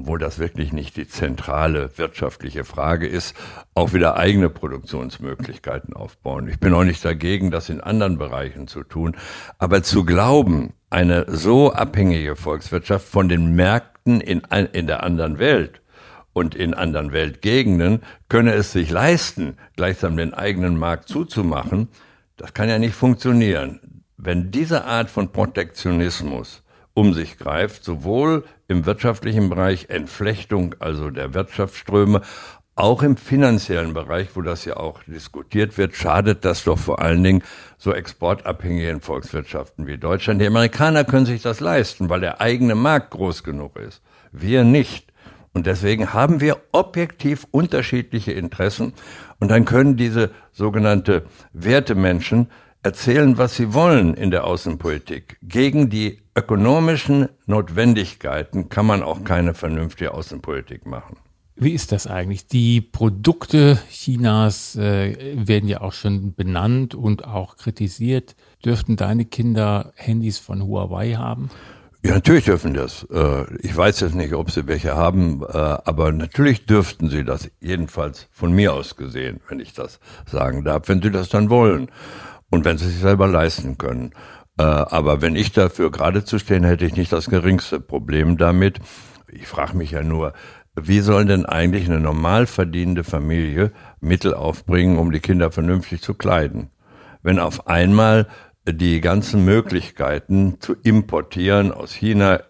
obwohl 0.00 0.20
das 0.20 0.38
wirklich 0.38 0.72
nicht 0.72 0.96
die 0.96 1.08
zentrale 1.08 1.90
wirtschaftliche 1.98 2.62
Frage 2.62 3.08
ist, 3.08 3.34
auch 3.74 3.92
wieder 3.92 4.16
eigene 4.16 4.48
Produktionsmöglichkeiten 4.48 5.92
aufbauen. 5.92 6.46
Ich 6.46 6.60
bin 6.60 6.72
auch 6.72 6.84
nicht 6.84 7.04
dagegen, 7.04 7.50
das 7.50 7.68
in 7.68 7.80
anderen 7.80 8.16
Bereichen 8.16 8.68
zu 8.68 8.84
tun. 8.84 9.16
Aber 9.58 9.82
zu 9.82 10.04
glauben, 10.04 10.72
eine 10.88 11.26
so 11.26 11.72
abhängige 11.72 12.36
Volkswirtschaft 12.36 13.08
von 13.08 13.28
den 13.28 13.56
Märkten 13.56 13.97
in, 14.20 14.40
in 14.40 14.86
der 14.86 15.02
anderen 15.02 15.38
Welt 15.38 15.80
und 16.32 16.54
in 16.54 16.74
anderen 16.74 17.12
Weltgegenden 17.12 18.02
könne 18.28 18.52
es 18.52 18.72
sich 18.72 18.90
leisten, 18.90 19.56
gleichsam 19.76 20.16
den 20.16 20.34
eigenen 20.34 20.78
Markt 20.78 21.08
zuzumachen, 21.08 21.88
das 22.36 22.54
kann 22.54 22.68
ja 22.68 22.78
nicht 22.78 22.94
funktionieren. 22.94 24.04
Wenn 24.16 24.50
diese 24.50 24.84
Art 24.84 25.10
von 25.10 25.32
Protektionismus 25.32 26.62
um 26.94 27.14
sich 27.14 27.38
greift, 27.38 27.84
sowohl 27.84 28.44
im 28.66 28.84
wirtschaftlichen 28.84 29.48
Bereich 29.48 29.88
Entflechtung, 29.88 30.74
also 30.80 31.10
der 31.10 31.32
Wirtschaftsströme, 31.32 32.22
auch 32.78 33.02
im 33.02 33.16
finanziellen 33.16 33.92
Bereich, 33.92 34.28
wo 34.34 34.42
das 34.42 34.64
ja 34.64 34.76
auch 34.76 35.02
diskutiert 35.04 35.76
wird, 35.78 35.96
schadet 35.96 36.44
das 36.44 36.64
doch 36.64 36.78
vor 36.78 37.00
allen 37.00 37.22
Dingen 37.24 37.42
so 37.76 37.92
exportabhängigen 37.92 39.00
Volkswirtschaften 39.00 39.86
wie 39.86 39.98
Deutschland. 39.98 40.40
Die 40.40 40.46
Amerikaner 40.46 41.04
können 41.04 41.26
sich 41.26 41.42
das 41.42 41.60
leisten, 41.60 42.08
weil 42.08 42.20
der 42.20 42.40
eigene 42.40 42.74
Markt 42.74 43.10
groß 43.10 43.42
genug 43.42 43.76
ist. 43.78 44.02
Wir 44.32 44.64
nicht. 44.64 45.12
Und 45.52 45.66
deswegen 45.66 46.12
haben 46.12 46.40
wir 46.40 46.58
objektiv 46.72 47.46
unterschiedliche 47.50 48.32
Interessen. 48.32 48.92
Und 49.40 49.50
dann 49.50 49.64
können 49.64 49.96
diese 49.96 50.30
sogenannte 50.52 51.24
Wertemenschen 51.52 52.48
erzählen, 52.82 53.38
was 53.38 53.56
sie 53.56 53.74
wollen 53.74 54.14
in 54.14 54.30
der 54.30 54.44
Außenpolitik. 54.44 55.38
Gegen 55.42 55.90
die 55.90 56.22
ökonomischen 56.36 57.28
Notwendigkeiten 57.46 58.68
kann 58.68 58.86
man 58.86 59.02
auch 59.02 59.24
keine 59.24 59.54
vernünftige 59.54 60.14
Außenpolitik 60.14 60.86
machen. 60.86 61.16
Wie 61.60 61.72
ist 61.72 61.90
das 61.90 62.06
eigentlich? 62.06 62.46
Die 62.46 62.80
Produkte 62.80 63.80
Chinas 63.90 64.76
äh, 64.76 65.34
werden 65.34 65.68
ja 65.68 65.80
auch 65.80 65.92
schon 65.92 66.34
benannt 66.34 66.94
und 66.94 67.24
auch 67.24 67.56
kritisiert. 67.56 68.36
Dürften 68.64 68.96
deine 68.96 69.24
Kinder 69.24 69.92
Handys 69.96 70.38
von 70.38 70.62
Huawei 70.62 71.14
haben? 71.14 71.50
Ja, 72.04 72.14
natürlich 72.14 72.44
dürfen 72.44 72.74
das. 72.74 73.04
Äh, 73.10 73.44
ich 73.58 73.76
weiß 73.76 73.98
jetzt 74.00 74.14
nicht, 74.14 74.34
ob 74.34 74.52
sie 74.52 74.68
welche 74.68 74.94
haben, 74.94 75.42
äh, 75.42 75.56
aber 75.56 76.12
natürlich 76.12 76.64
dürften 76.64 77.10
sie 77.10 77.24
das, 77.24 77.50
jedenfalls 77.60 78.28
von 78.30 78.52
mir 78.52 78.72
aus 78.72 78.94
gesehen, 78.94 79.40
wenn 79.48 79.58
ich 79.58 79.72
das 79.72 79.98
sagen 80.26 80.62
darf, 80.62 80.88
wenn 80.88 81.02
sie 81.02 81.10
das 81.10 81.28
dann 81.28 81.50
wollen 81.50 81.90
und 82.50 82.64
wenn 82.64 82.78
sie 82.78 82.88
sich 82.88 83.00
selber 83.00 83.26
leisten 83.26 83.78
können. 83.78 84.12
Äh, 84.58 84.62
aber 84.62 85.22
wenn 85.22 85.34
ich 85.34 85.50
dafür 85.50 85.90
gerade 85.90 86.24
zu 86.24 86.38
stehen, 86.38 86.62
hätte 86.62 86.86
ich 86.86 86.94
nicht 86.94 87.12
das 87.12 87.28
geringste 87.28 87.80
Problem 87.80 88.36
damit. 88.36 88.78
Ich 89.30 89.48
frage 89.48 89.76
mich 89.76 89.90
ja 89.90 90.02
nur, 90.04 90.32
wie 90.86 91.00
soll 91.00 91.24
denn 91.24 91.46
eigentlich 91.46 91.86
eine 91.86 92.00
normal 92.00 92.46
verdienende 92.46 93.04
Familie 93.04 93.72
Mittel 94.00 94.34
aufbringen, 94.34 94.98
um 94.98 95.12
die 95.12 95.20
Kinder 95.20 95.50
vernünftig 95.50 96.02
zu 96.02 96.14
kleiden? 96.14 96.70
Wenn 97.22 97.38
auf 97.38 97.66
einmal 97.66 98.26
die 98.66 99.00
ganzen 99.00 99.44
Möglichkeiten 99.44 100.56
zu 100.60 100.74
importieren 100.82 101.72
aus 101.72 101.92
China, 101.92 102.40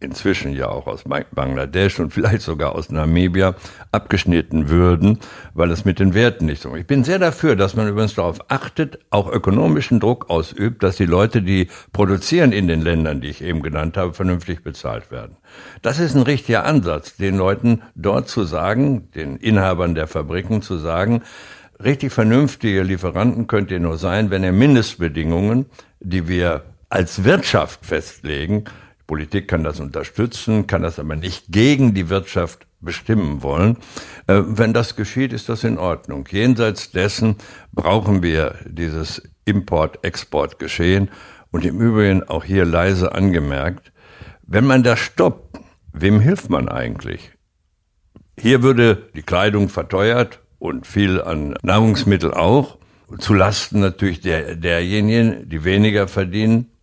inzwischen 0.00 0.52
ja 0.52 0.68
auch 0.68 0.86
aus 0.86 1.04
Bangladesch 1.04 1.98
und 2.00 2.12
vielleicht 2.12 2.42
sogar 2.42 2.74
aus 2.74 2.90
Namibia 2.90 3.54
abgeschnitten 3.92 4.68
würden, 4.68 5.18
weil 5.54 5.70
es 5.70 5.84
mit 5.84 5.98
den 5.98 6.14
Werten 6.14 6.46
nicht 6.46 6.62
so. 6.62 6.74
Ich 6.76 6.86
bin 6.86 7.04
sehr 7.04 7.18
dafür, 7.18 7.56
dass 7.56 7.76
man 7.76 7.88
übrigens 7.88 8.14
darauf 8.14 8.50
achtet, 8.50 8.98
auch 9.10 9.30
ökonomischen 9.30 10.00
Druck 10.00 10.30
ausübt, 10.30 10.82
dass 10.82 10.96
die 10.96 11.06
Leute, 11.06 11.42
die 11.42 11.68
produzieren 11.92 12.52
in 12.52 12.68
den 12.68 12.82
Ländern, 12.82 13.20
die 13.20 13.28
ich 13.28 13.42
eben 13.42 13.62
genannt 13.62 13.96
habe, 13.96 14.14
vernünftig 14.14 14.62
bezahlt 14.62 15.10
werden. 15.10 15.36
Das 15.82 15.98
ist 15.98 16.14
ein 16.14 16.22
richtiger 16.22 16.64
Ansatz, 16.64 17.16
den 17.16 17.36
Leuten 17.36 17.82
dort 17.94 18.28
zu 18.28 18.44
sagen, 18.44 19.10
den 19.12 19.36
Inhabern 19.36 19.94
der 19.94 20.06
Fabriken 20.06 20.62
zu 20.62 20.76
sagen, 20.78 21.22
richtig 21.82 22.12
vernünftige 22.12 22.82
Lieferanten 22.82 23.46
könnt 23.46 23.70
ihr 23.70 23.80
nur 23.80 23.98
sein, 23.98 24.30
wenn 24.30 24.44
ihr 24.44 24.52
Mindestbedingungen, 24.52 25.66
die 26.00 26.28
wir 26.28 26.64
als 26.88 27.24
Wirtschaft 27.24 27.84
festlegen, 27.84 28.64
Politik 29.06 29.48
kann 29.48 29.62
das 29.62 29.80
unterstützen, 29.80 30.66
kann 30.66 30.82
das 30.82 30.98
aber 30.98 31.16
nicht 31.16 31.46
gegen 31.48 31.94
die 31.94 32.08
Wirtschaft 32.08 32.66
bestimmen 32.80 33.42
wollen. 33.42 33.78
Äh, 34.26 34.42
wenn 34.44 34.72
das 34.72 34.96
geschieht, 34.96 35.32
ist 35.32 35.48
das 35.48 35.64
in 35.64 35.78
Ordnung. 35.78 36.26
Jenseits 36.30 36.90
dessen 36.90 37.36
brauchen 37.72 38.22
wir 38.22 38.56
dieses 38.66 39.22
Import-Export-Geschehen. 39.44 41.10
Und 41.50 41.64
im 41.64 41.80
Übrigen 41.80 42.24
auch 42.24 42.44
hier 42.44 42.64
leise 42.64 43.12
angemerkt, 43.12 43.92
wenn 44.42 44.66
man 44.66 44.82
das 44.82 44.98
stoppt, 44.98 45.58
wem 45.92 46.20
hilft 46.20 46.50
man 46.50 46.68
eigentlich? 46.68 47.32
Hier 48.38 48.62
würde 48.62 49.08
die 49.14 49.22
Kleidung 49.22 49.68
verteuert 49.68 50.40
und 50.58 50.86
viel 50.86 51.22
an 51.22 51.54
Nahrungsmittel 51.62 52.34
auch, 52.34 52.76
zu 53.18 53.34
Lasten 53.34 53.80
natürlich 53.80 54.20
der, 54.20 54.56
derjenigen, 54.56 55.48
die 55.48 55.64
weniger 55.64 56.08
verdienen 56.08 56.75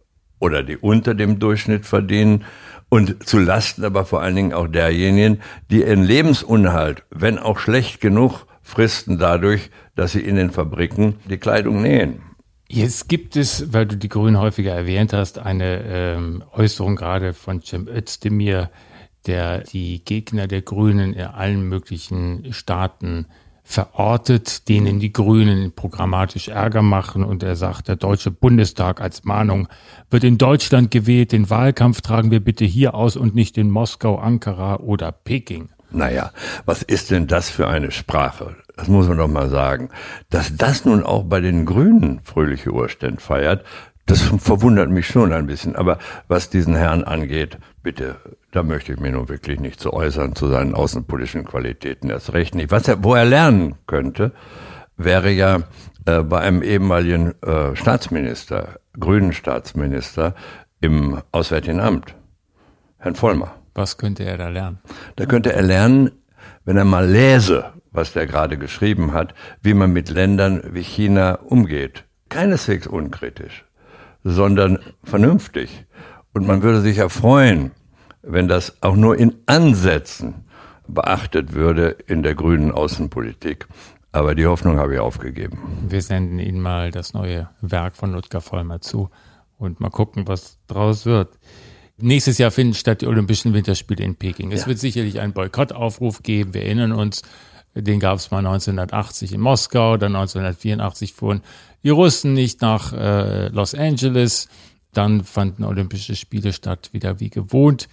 oder 0.43 0.61
die 0.61 0.75
unter 0.75 1.15
dem 1.15 1.39
Durchschnitt 1.39 1.85
verdienen 1.85 2.43
und 2.89 3.25
zu 3.27 3.39
Lasten 3.39 3.85
aber 3.85 4.05
vor 4.05 4.21
allen 4.21 4.35
Dingen 4.35 4.53
auch 4.53 4.67
derjenigen, 4.67 5.41
die 5.71 5.79
ihren 5.79 6.03
Lebensunhalt, 6.03 7.03
wenn 7.09 7.39
auch 7.39 7.57
schlecht 7.57 8.01
genug, 8.01 8.45
fristen 8.61 9.17
dadurch, 9.17 9.71
dass 9.95 10.11
sie 10.11 10.19
in 10.19 10.35
den 10.35 10.51
Fabriken 10.51 11.15
die 11.29 11.37
Kleidung 11.37 11.81
nähen. 11.81 12.21
Jetzt 12.67 13.07
gibt 13.07 13.35
es, 13.37 13.71
weil 13.71 13.85
du 13.85 13.95
die 13.95 14.09
Grünen 14.09 14.37
häufiger 14.37 14.73
erwähnt 14.73 15.13
hast, 15.13 15.39
eine 15.39 15.83
ähm, 15.85 16.43
Äußerung 16.51 16.95
gerade 16.95 17.33
von 17.33 17.61
Cem 17.61 17.87
Özdemir, 17.87 18.69
der 19.25 19.59
die 19.59 20.03
Gegner 20.03 20.47
der 20.47 20.61
Grünen 20.61 21.13
in 21.13 21.25
allen 21.25 21.69
möglichen 21.69 22.51
Staaten 22.51 23.27
verortet, 23.63 24.67
denen 24.67 24.99
die 24.99 25.13
Grünen 25.13 25.71
programmatisch 25.71 26.49
Ärger 26.49 26.81
machen. 26.81 27.23
Und 27.23 27.43
er 27.43 27.55
sagt, 27.55 27.87
der 27.87 27.95
Deutsche 27.95 28.31
Bundestag 28.31 29.01
als 29.01 29.23
Mahnung 29.23 29.67
wird 30.09 30.23
in 30.23 30.37
Deutschland 30.37 30.91
gewählt. 30.91 31.31
Den 31.31 31.49
Wahlkampf 31.49 32.01
tragen 32.01 32.31
wir 32.31 32.41
bitte 32.41 32.65
hier 32.65 32.93
aus 32.93 33.15
und 33.15 33.35
nicht 33.35 33.57
in 33.57 33.69
Moskau, 33.69 34.17
Ankara 34.17 34.77
oder 34.77 35.11
Peking. 35.11 35.69
Naja, 35.91 36.31
was 36.65 36.81
ist 36.81 37.11
denn 37.11 37.27
das 37.27 37.49
für 37.49 37.67
eine 37.67 37.91
Sprache? 37.91 38.55
Das 38.75 38.87
muss 38.87 39.07
man 39.07 39.17
doch 39.17 39.27
mal 39.27 39.49
sagen. 39.49 39.89
Dass 40.29 40.55
das 40.57 40.85
nun 40.85 41.03
auch 41.03 41.23
bei 41.23 41.39
den 41.39 41.65
Grünen 41.65 42.19
fröhliche 42.23 42.71
Urständ 42.71 43.21
feiert, 43.21 43.63
das 44.05 44.21
verwundert 44.37 44.89
mich 44.89 45.07
schon 45.07 45.31
ein 45.31 45.45
bisschen. 45.45 45.75
Aber 45.75 45.99
was 46.27 46.49
diesen 46.49 46.75
Herrn 46.75 47.03
angeht, 47.03 47.57
bitte, 47.83 48.17
da 48.53 48.63
möchte 48.63 48.93
ich 48.93 48.99
mir 48.99 49.11
nun 49.11 49.29
wirklich 49.29 49.59
nicht 49.59 49.79
zu 49.79 49.93
äußern 49.93 50.35
zu 50.35 50.47
seinen 50.47 50.73
außenpolitischen 50.73 51.43
Qualitäten 51.43 52.09
erst 52.09 52.33
recht 52.33 52.55
nicht. 52.55 52.71
Was 52.71 52.87
er, 52.87 53.03
wo 53.03 53.15
er 53.15 53.25
lernen 53.25 53.75
könnte, 53.87 54.31
wäre 54.95 55.31
ja 55.31 55.63
äh, 56.05 56.21
bei 56.21 56.39
einem 56.39 56.61
ehemaligen 56.61 57.33
äh, 57.41 57.75
Staatsminister, 57.75 58.79
grünen 58.99 59.33
Staatsminister 59.33 60.35
im 60.79 61.21
Auswärtigen 61.31 61.79
Amt, 61.79 62.15
Herrn 62.97 63.15
Vollmer. 63.15 63.55
Was 63.73 63.97
könnte 63.97 64.23
er 64.23 64.37
da 64.37 64.49
lernen? 64.49 64.79
Da 65.15 65.25
könnte 65.25 65.53
er 65.53 65.63
lernen, 65.63 66.11
wenn 66.63 66.77
er 66.77 66.85
mal 66.85 67.07
lese, 67.07 67.73
was 67.91 68.13
der 68.13 68.27
gerade 68.27 68.57
geschrieben 68.57 69.13
hat, 69.13 69.33
wie 69.61 69.73
man 69.73 69.91
mit 69.91 70.09
Ländern 70.09 70.61
wie 70.71 70.83
China 70.83 71.35
umgeht. 71.35 72.05
Keineswegs 72.29 72.87
unkritisch 72.87 73.65
sondern 74.23 74.79
vernünftig. 75.03 75.85
Und 76.33 76.47
man 76.47 76.63
würde 76.63 76.81
sich 76.81 76.97
ja 76.97 77.09
freuen, 77.09 77.71
wenn 78.23 78.47
das 78.47 78.81
auch 78.81 78.95
nur 78.95 79.17
in 79.17 79.35
Ansätzen 79.45 80.45
beachtet 80.87 81.53
würde 81.53 81.97
in 82.07 82.23
der 82.23 82.35
grünen 82.35 82.71
Außenpolitik. 82.71 83.67
Aber 84.11 84.35
die 84.35 84.45
Hoffnung 84.45 84.77
habe 84.77 84.95
ich 84.95 84.99
aufgegeben. 84.99 85.57
Wir 85.87 86.01
senden 86.01 86.39
Ihnen 86.39 86.61
mal 86.61 86.91
das 86.91 87.13
neue 87.13 87.49
Werk 87.61 87.95
von 87.95 88.11
Ludger 88.11 88.41
Vollmer 88.41 88.79
zu 88.79 89.09
und 89.57 89.79
mal 89.79 89.89
gucken, 89.89 90.27
was 90.27 90.59
draus 90.67 91.05
wird. 91.05 91.37
Nächstes 91.97 92.37
Jahr 92.37 92.51
finden 92.51 92.73
statt 92.73 93.01
die 93.01 93.07
Olympischen 93.07 93.53
Winterspiele 93.53 94.03
in 94.03 94.15
Peking. 94.15 94.51
Es 94.51 94.61
ja. 94.61 94.67
wird 94.67 94.79
sicherlich 94.79 95.19
einen 95.19 95.33
Boykottaufruf 95.33 96.21
geben. 96.21 96.53
Wir 96.53 96.63
erinnern 96.63 96.91
uns, 96.91 97.21
den 97.75 97.99
gab 97.99 98.17
es 98.17 98.29
mal 98.29 98.39
1980 98.39 99.33
in 99.33 99.41
Moskau, 99.41 99.97
dann 99.97 100.15
1984 100.15 101.13
fuhren 101.13 101.41
die 101.83 101.89
Russen 101.89 102.33
nicht 102.33 102.61
nach 102.61 102.93
äh, 102.93 103.47
Los 103.47 103.73
Angeles. 103.73 104.47
Dann 104.93 105.23
fanden 105.23 105.63
Olympische 105.63 106.15
Spiele 106.15 106.53
statt, 106.53 106.89
wieder 106.93 107.19
wie 107.19 107.29
gewohnt. 107.29 107.87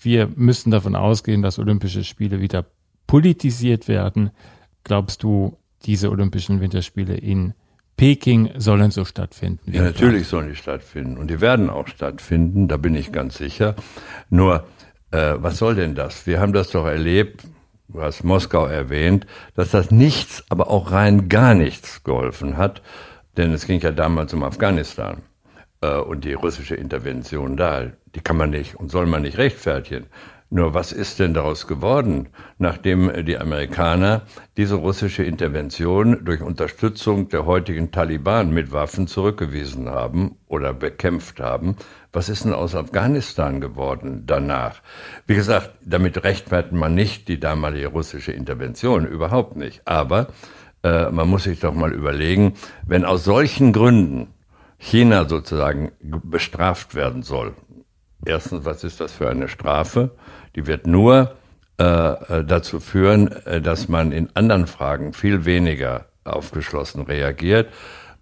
Wir 0.00 0.28
müssen 0.34 0.70
davon 0.70 0.96
ausgehen, 0.96 1.42
dass 1.42 1.58
Olympische 1.58 2.04
Spiele 2.04 2.40
wieder 2.40 2.64
politisiert 3.06 3.86
werden. 3.86 4.30
Glaubst 4.84 5.22
du, 5.22 5.58
diese 5.84 6.10
Olympischen 6.10 6.60
Winterspiele 6.60 7.16
in 7.16 7.54
Peking 7.96 8.50
sollen 8.56 8.90
so 8.90 9.04
stattfinden? 9.04 9.72
Ja, 9.72 9.82
natürlich 9.82 10.26
sollen 10.26 10.48
die 10.48 10.56
stattfinden 10.56 11.18
und 11.18 11.28
die 11.28 11.40
werden 11.40 11.68
auch 11.68 11.86
stattfinden, 11.86 12.66
da 12.66 12.78
bin 12.78 12.94
ich 12.94 13.12
ganz 13.12 13.36
sicher. 13.36 13.76
Nur, 14.30 14.64
äh, 15.10 15.34
was 15.36 15.58
soll 15.58 15.74
denn 15.74 15.94
das? 15.94 16.26
Wir 16.26 16.40
haben 16.40 16.54
das 16.54 16.70
doch 16.70 16.86
erlebt, 16.86 17.44
du 17.88 18.00
hast 18.00 18.24
Moskau 18.24 18.64
erwähnt, 18.64 19.26
dass 19.54 19.70
das 19.70 19.90
nichts, 19.90 20.44
aber 20.48 20.70
auch 20.70 20.92
rein 20.92 21.28
gar 21.28 21.54
nichts 21.54 22.02
geholfen 22.04 22.56
hat. 22.56 22.80
Denn 23.36 23.52
es 23.52 23.66
ging 23.66 23.80
ja 23.80 23.92
damals 23.92 24.32
um 24.32 24.42
Afghanistan 24.44 25.18
äh, 25.82 25.98
und 25.98 26.24
die 26.24 26.32
russische 26.32 26.74
Intervention 26.74 27.56
da. 27.56 27.90
Die 28.14 28.20
kann 28.20 28.36
man 28.36 28.50
nicht 28.50 28.74
und 28.74 28.90
soll 28.90 29.06
man 29.06 29.22
nicht 29.22 29.38
rechtfertigen. 29.38 30.06
Nur 30.52 30.74
was 30.74 30.90
ist 30.90 31.20
denn 31.20 31.32
daraus 31.32 31.68
geworden, 31.68 32.28
nachdem 32.58 33.24
die 33.24 33.38
Amerikaner 33.38 34.22
diese 34.56 34.74
russische 34.74 35.22
Intervention 35.22 36.24
durch 36.24 36.42
Unterstützung 36.42 37.28
der 37.28 37.46
heutigen 37.46 37.92
Taliban 37.92 38.52
mit 38.52 38.72
Waffen 38.72 39.06
zurückgewiesen 39.06 39.88
haben 39.88 40.38
oder 40.48 40.74
bekämpft 40.74 41.38
haben? 41.38 41.76
Was 42.12 42.28
ist 42.28 42.44
denn 42.44 42.52
aus 42.52 42.74
Afghanistan 42.74 43.60
geworden 43.60 44.24
danach? 44.26 44.82
Wie 45.28 45.36
gesagt, 45.36 45.70
damit 45.84 46.24
rechtfertigt 46.24 46.74
man 46.74 46.96
nicht 46.96 47.28
die 47.28 47.38
damalige 47.38 47.86
russische 47.86 48.32
Intervention, 48.32 49.06
überhaupt 49.06 49.54
nicht. 49.54 49.82
Aber 49.84 50.26
äh, 50.82 51.10
man 51.10 51.28
muss 51.28 51.44
sich 51.44 51.60
doch 51.60 51.74
mal 51.74 51.92
überlegen, 51.92 52.54
wenn 52.84 53.04
aus 53.04 53.22
solchen 53.22 53.72
Gründen 53.72 54.34
China 54.78 55.28
sozusagen 55.28 55.92
bestraft 56.00 56.96
werden 56.96 57.22
soll. 57.22 57.54
Erstens, 58.24 58.64
was 58.64 58.84
ist 58.84 59.00
das 59.00 59.12
für 59.12 59.28
eine 59.28 59.48
Strafe? 59.48 60.10
Die 60.54 60.66
wird 60.66 60.86
nur 60.86 61.36
äh, 61.78 61.84
äh 61.84 62.44
dazu 62.44 62.80
führen, 62.80 63.28
äh, 63.46 63.60
dass 63.60 63.88
man 63.88 64.12
in 64.12 64.28
anderen 64.34 64.66
Fragen 64.66 65.12
viel 65.12 65.44
weniger 65.44 66.06
aufgeschlossen 66.24 67.02
reagiert. 67.02 67.72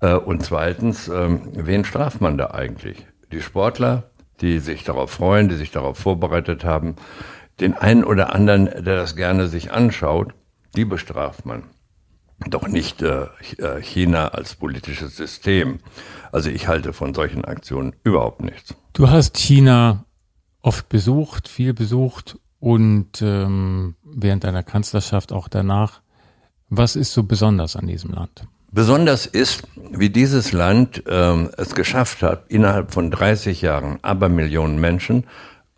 Äh, 0.01 0.15
und 0.15 0.45
zweitens, 0.45 1.09
äh, 1.09 1.29
wen 1.55 1.85
straft 1.85 2.21
man 2.21 2.39
da 2.39 2.51
eigentlich? 2.53 3.07
Die 3.33 3.43
Sportler, 3.43 4.11
die 4.41 4.61
sich 4.61 4.85
darauf 4.85 5.11
freuen, 5.11 5.49
die 5.49 5.57
sich 5.57 5.73
darauf 5.73 5.99
vorbereitet 5.99 6.65
haben. 6.65 6.95
Den 7.61 7.75
einen 7.75 8.05
oder 8.05 8.33
anderen, 8.35 8.67
der 8.67 8.97
das 8.97 9.17
gerne 9.17 9.49
sich 9.49 9.73
anschaut, 9.73 10.33
die 10.77 10.85
bestraft 10.85 11.45
man 11.45 11.65
doch 12.47 12.69
nicht 12.69 13.03
äh, 13.03 13.27
äh, 13.59 13.83
China 13.83 14.29
als 14.29 14.55
politisches 14.55 15.17
System. 15.17 15.81
Also 16.33 16.51
ich 16.51 16.69
halte 16.69 16.93
von 16.93 17.15
solchen 17.15 17.45
Aktionen 17.45 17.95
überhaupt 18.05 18.43
nichts. 18.43 18.75
Du 18.93 19.11
hast 19.11 19.37
China 19.37 20.05
oft 20.63 20.89
besucht, 20.89 21.49
viel 21.49 21.75
besucht 21.75 22.39
und 22.61 23.23
ähm, 23.23 23.97
während 24.05 24.45
deiner 24.45 24.63
Kanzlerschaft 24.63 25.33
auch 25.33 25.49
danach. 25.49 26.01
Was 26.71 26.97
ist 26.97 27.13
so 27.13 27.23
besonders 27.23 27.77
an 27.77 27.87
diesem 27.87 28.11
Land? 28.13 28.47
Besonders 28.71 29.25
ist, 29.25 29.67
wie 29.91 30.11
dieses 30.11 30.53
Land 30.53 31.03
ähm, 31.09 31.49
es 31.57 31.75
geschafft 31.75 32.23
hat, 32.23 32.45
innerhalb 32.51 32.93
von 32.93 33.11
30 33.11 33.63
Jahren 33.63 33.99
aber 34.03 34.29
Millionen 34.29 34.79
Menschen 34.79 35.25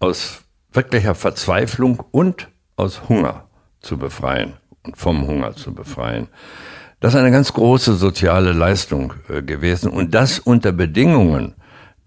aus 0.00 0.42
wirklicher 0.72 1.14
Verzweiflung 1.14 2.02
und 2.10 2.48
aus 2.74 3.08
Hunger 3.08 3.44
zu 3.80 3.96
befreien 3.96 4.54
vom 4.94 5.26
Hunger 5.26 5.54
zu 5.54 5.74
befreien. 5.74 6.28
Das 7.00 7.14
ist 7.14 7.20
eine 7.20 7.30
ganz 7.30 7.52
große 7.52 7.94
soziale 7.94 8.52
Leistung 8.52 9.14
äh, 9.28 9.42
gewesen 9.42 9.90
und 9.90 10.14
das 10.14 10.38
unter 10.38 10.72
Bedingungen, 10.72 11.54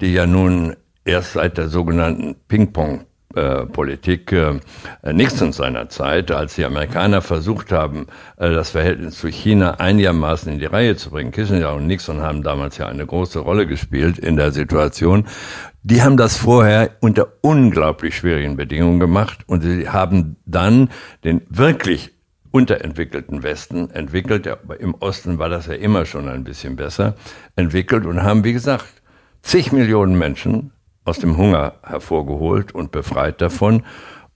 die 0.02 0.14
ja 0.14 0.26
nun 0.26 0.76
erst 1.06 1.34
seit 1.34 1.58
der 1.58 1.70
sogenannten 1.70 2.36
Ping-Pong 2.48 3.06
äh, 3.36 3.66
Politik 3.66 4.32
äh, 4.32 4.60
Nixons 5.12 5.58
seiner 5.58 5.90
Zeit, 5.90 6.30
als 6.30 6.54
die 6.54 6.66
Amerikaner 6.66 7.24
versucht 7.24 7.72
haben, 7.72 8.06
äh, 8.38 8.52
das 8.52 8.70
Verhältnis 8.70 9.18
zu 9.18 9.28
China 9.28 9.80
einigermaßen 9.80 10.54
in 10.54 10.60
die 10.60 10.68
Reihe 10.68 10.96
zu 10.96 11.10
bringen. 11.10 11.32
Kissinger 11.32 11.74
und 11.74 11.88
Nixon 11.88 12.22
haben 12.22 12.44
damals 12.44 12.78
ja 12.78 12.86
eine 12.86 13.08
große 13.08 13.40
Rolle 13.40 13.66
gespielt 13.66 14.20
in 14.20 14.38
der 14.38 14.52
Situation. 14.52 15.26
Die 15.82 16.04
haben 16.04 16.16
das 16.16 16.38
vorher 16.38 16.92
unter 17.00 17.28
unglaublich 17.42 18.16
schwierigen 18.16 18.56
Bedingungen 18.56 19.00
gemacht 19.00 19.40
und 19.48 19.62
sie 19.62 19.90
haben 19.90 20.36
dann 20.46 20.92
den 21.24 21.42
wirklich 21.50 22.13
unterentwickelten 22.54 23.42
Westen 23.42 23.90
entwickelt. 23.90 24.48
Im 24.78 24.94
Osten 24.94 25.40
war 25.40 25.50
das 25.50 25.66
ja 25.66 25.74
immer 25.74 26.06
schon 26.06 26.30
ein 26.30 26.44
bisschen 26.44 26.76
besser 26.76 27.16
entwickelt 27.56 28.06
und 28.06 28.22
haben, 28.22 28.44
wie 28.44 28.54
gesagt, 28.54 28.86
zig 29.42 29.72
Millionen 29.72 30.16
Menschen 30.16 30.72
aus 31.04 31.18
dem 31.18 31.36
Hunger 31.36 31.74
hervorgeholt 31.82 32.74
und 32.76 32.92
befreit 32.92 33.42
davon. 33.42 33.82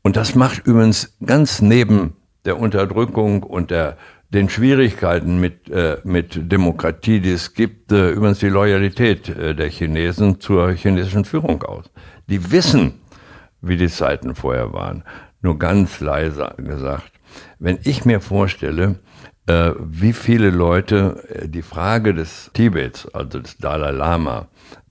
Und 0.02 0.18
das 0.18 0.34
macht 0.34 0.66
übrigens 0.66 1.16
ganz 1.24 1.62
neben 1.62 2.16
der 2.44 2.60
Unterdrückung 2.60 3.44
und 3.44 3.70
der, 3.70 3.98
den 4.30 4.50
Schwierigkeiten 4.50 5.40
mit, 5.40 5.70
äh, 5.70 5.98
mit 6.04 6.52
Demokratie, 6.52 7.20
die 7.20 7.34
es 7.34 7.54
gibt, 7.54 7.92
äh, 7.92 8.10
übrigens 8.10 8.40
die 8.40 8.50
Loyalität 8.50 9.30
äh, 9.30 9.54
der 9.54 9.70
Chinesen 9.70 10.40
zur 10.40 10.72
chinesischen 10.72 11.24
Führung 11.24 11.62
aus. 11.62 11.86
Die 12.28 12.50
wissen, 12.50 12.96
wie 13.62 13.78
die 13.78 13.90
Zeiten 13.90 14.34
vorher 14.34 14.74
waren. 14.74 15.04
Nur 15.44 15.60
ganz 15.60 16.00
leise 16.00 16.56
gesagt. 16.58 17.17
Wenn 17.60 17.80
ich 17.84 18.06
mir 18.06 18.20
vorstelle, 18.20 19.00
äh, 19.48 19.72
wie 19.80 20.14
viele 20.14 20.50
Leute 20.50 21.24
äh, 21.30 21.48
die 21.48 21.62
Frage 21.62 22.14
des 22.14 22.52
Tibets, 22.54 23.08
also 23.14 23.40
des 23.40 23.58
Dalai 23.58 23.92
Lama, 23.92 24.48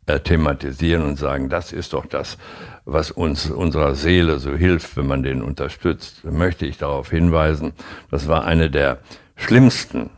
äh, 0.06 0.20
thematisieren 0.20 1.02
und 1.02 1.16
sagen, 1.18 1.48
das 1.48 1.72
ist 1.72 1.92
doch 1.92 2.06
das, 2.06 2.38
was 2.84 3.10
uns 3.10 3.50
unserer 3.50 3.94
Seele 3.94 4.38
so 4.38 4.52
hilft, 4.52 4.96
wenn 4.96 5.06
man 5.06 5.22
den 5.22 5.42
unterstützt, 5.42 6.24
möchte 6.24 6.64
ich 6.64 6.78
darauf 6.78 7.10
hinweisen, 7.10 7.72
das 8.10 8.28
war 8.28 8.44
eine 8.44 8.70
der 8.70 8.98
schlimmsten 9.36 10.10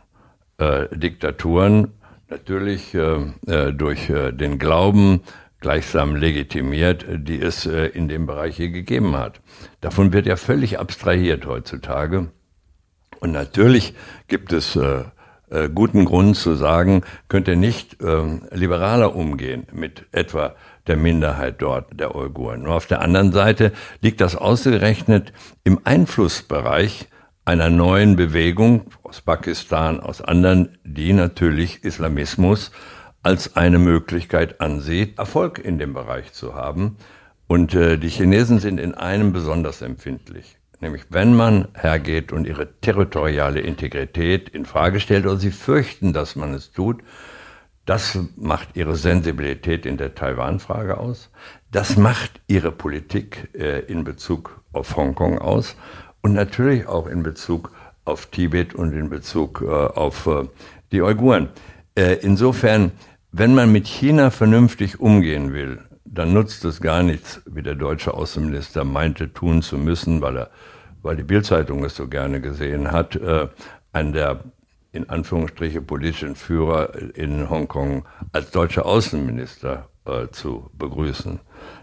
äh, 0.59 0.87
Diktaturen, 0.95 1.93
natürlich 2.29 2.93
äh, 2.93 3.73
durch 3.73 4.09
äh, 4.09 4.31
den 4.31 4.59
Glauben 4.59 5.21
gleichsam 5.61 6.15
legitimiert, 6.15 7.05
die 7.09 7.41
es 7.41 7.65
in 7.65 8.07
dem 8.07 8.25
Bereich 8.25 8.55
hier 8.55 8.69
gegeben 8.69 9.17
hat. 9.17 9.41
Davon 9.81 10.13
wird 10.13 10.25
ja 10.25 10.37
völlig 10.37 10.79
abstrahiert 10.79 11.45
heutzutage. 11.45 12.31
Und 13.19 13.31
natürlich 13.31 13.93
gibt 14.27 14.53
es 14.53 14.75
äh, 14.75 15.03
äh, 15.49 15.69
guten 15.69 16.05
Grund 16.05 16.37
zu 16.37 16.55
sagen, 16.55 17.03
könnte 17.27 17.55
nicht 17.55 18.01
äh, 18.01 18.39
liberaler 18.51 19.15
umgehen 19.15 19.65
mit 19.73 20.05
etwa 20.11 20.55
der 20.87 20.95
Minderheit 20.95 21.61
dort, 21.61 21.99
der 21.99 22.15
Uiguren. 22.15 22.63
Nur 22.63 22.75
auf 22.75 22.85
der 22.85 23.01
anderen 23.01 23.31
Seite 23.31 23.71
liegt 24.01 24.21
das 24.21 24.35
ausgerechnet 24.35 25.33
im 25.63 25.79
Einflussbereich 25.83 27.07
einer 27.45 27.69
neuen 27.69 28.15
Bewegung 28.15 28.91
aus 29.01 29.21
Pakistan, 29.21 29.99
aus 29.99 30.21
anderen, 30.21 30.77
die 30.83 31.13
natürlich 31.13 31.83
Islamismus 31.83 32.71
als 33.23 33.55
eine 33.55 33.79
Möglichkeit 33.79 34.61
ansieht, 34.61 35.17
Erfolg 35.17 35.57
in 35.57 35.79
dem 35.79 35.93
Bereich 35.93 36.31
zu 36.31 36.53
haben. 36.53 36.97
Und 37.47 37.73
äh, 37.73 37.97
die 37.97 38.09
Chinesen 38.09 38.59
sind 38.59 38.79
in 38.79 38.93
einem 38.93 39.33
besonders 39.33 39.81
empfindlich. 39.81 40.58
Nämlich 40.81 41.03
wenn 41.09 41.35
man 41.35 41.67
hergeht 41.73 42.31
und 42.31 42.45
ihre 42.45 42.79
territoriale 42.79 43.59
Integrität 43.59 44.49
in 44.49 44.65
Frage 44.65 44.99
stellt 44.99 45.25
oder 45.25 45.37
sie 45.37 45.51
fürchten, 45.51 46.13
dass 46.13 46.35
man 46.35 46.53
es 46.53 46.71
tut, 46.71 47.01
das 47.85 48.19
macht 48.35 48.75
ihre 48.75 48.95
Sensibilität 48.95 49.85
in 49.85 49.97
der 49.97 50.13
Taiwan-Frage 50.13 50.97
aus. 50.97 51.31
Das 51.71 51.97
macht 51.97 52.39
ihre 52.47 52.71
Politik 52.71 53.49
äh, 53.55 53.79
in 53.79 54.03
Bezug 54.03 54.61
auf 54.71 54.95
Hongkong 54.95 55.39
aus 55.39 55.75
und 56.21 56.33
natürlich 56.33 56.87
auch 56.87 57.07
in 57.07 57.23
Bezug 57.23 57.71
auf 58.05 58.27
Tibet 58.27 58.75
und 58.75 58.93
in 58.93 59.09
Bezug 59.09 59.63
äh, 59.65 59.67
auf 59.67 60.27
äh, 60.27 60.47
die 60.91 61.01
Uiguren. 61.01 61.49
Äh, 61.95 62.17
insofern, 62.21 62.91
wenn 63.31 63.55
man 63.55 63.71
mit 63.71 63.87
China 63.87 64.29
vernünftig 64.29 64.99
umgehen 64.99 65.53
will, 65.53 65.79
dann 66.11 66.33
nutzt 66.33 66.65
es 66.65 66.81
gar 66.81 67.03
nichts, 67.03 67.41
wie 67.45 67.61
der 67.61 67.75
deutsche 67.75 68.13
Außenminister 68.13 68.83
meinte, 68.83 69.31
tun 69.33 69.61
zu 69.61 69.77
müssen, 69.77 70.21
weil 70.21 70.37
er, 70.37 70.49
weil 71.01 71.15
die 71.15 71.23
Bildzeitung 71.23 71.83
es 71.85 71.95
so 71.95 72.07
gerne 72.07 72.41
gesehen 72.41 72.91
hat, 72.91 73.15
äh, 73.15 73.47
an 73.91 74.13
der 74.13 74.43
in 74.91 75.07
Anführungsstriche 75.07 75.81
politischen 75.81 76.35
Führer 76.35 76.95
in 77.15 77.49
Hongkong 77.49 78.07
als 78.31 78.49
deutscher 78.49 78.87
Außenminister 78.87 79.87
äh, 80.05 80.27
zu 80.31 80.71
begrüßen. 80.73 81.39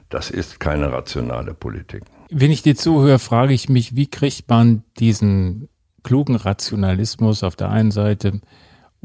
Das 0.09 0.31
ist 0.31 0.59
keine 0.59 0.93
rationale 0.93 1.55
Politik. 1.55 2.03
Wenn 2.31 2.51
ich 2.51 2.62
dir 2.62 2.75
zuhöre, 2.75 3.21
frage 3.21 3.55
ich 3.55 3.69
mich, 3.69 3.95
wie 3.95 4.09
kriegt 4.09 4.49
man 4.49 4.83
diesen 4.99 5.69
klugen 6.03 6.35
Rationalismus 6.35 7.45
auf 7.45 7.55
der 7.55 7.71
einen 7.71 7.93
Seite 7.93 8.41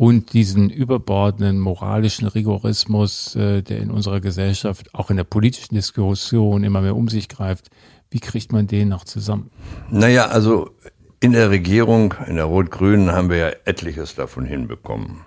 und 0.01 0.33
diesen 0.33 0.71
überbordenden 0.71 1.59
moralischen 1.59 2.27
Rigorismus, 2.27 3.35
äh, 3.35 3.61
der 3.61 3.77
in 3.81 3.91
unserer 3.91 4.19
Gesellschaft, 4.19 4.95
auch 4.95 5.11
in 5.11 5.17
der 5.17 5.25
politischen 5.25 5.75
Diskussion 5.75 6.63
immer 6.63 6.81
mehr 6.81 6.95
um 6.95 7.07
sich 7.07 7.29
greift, 7.29 7.69
wie 8.09 8.19
kriegt 8.19 8.51
man 8.51 8.65
den 8.65 8.89
noch 8.89 9.03
zusammen? 9.03 9.51
Naja, 9.91 10.25
also 10.25 10.71
in 11.19 11.33
der 11.33 11.51
Regierung, 11.51 12.15
in 12.25 12.37
der 12.37 12.45
Rot-Grünen, 12.45 13.11
haben 13.11 13.29
wir 13.29 13.37
ja 13.37 13.51
etliches 13.65 14.15
davon 14.15 14.43
hinbekommen. 14.43 15.21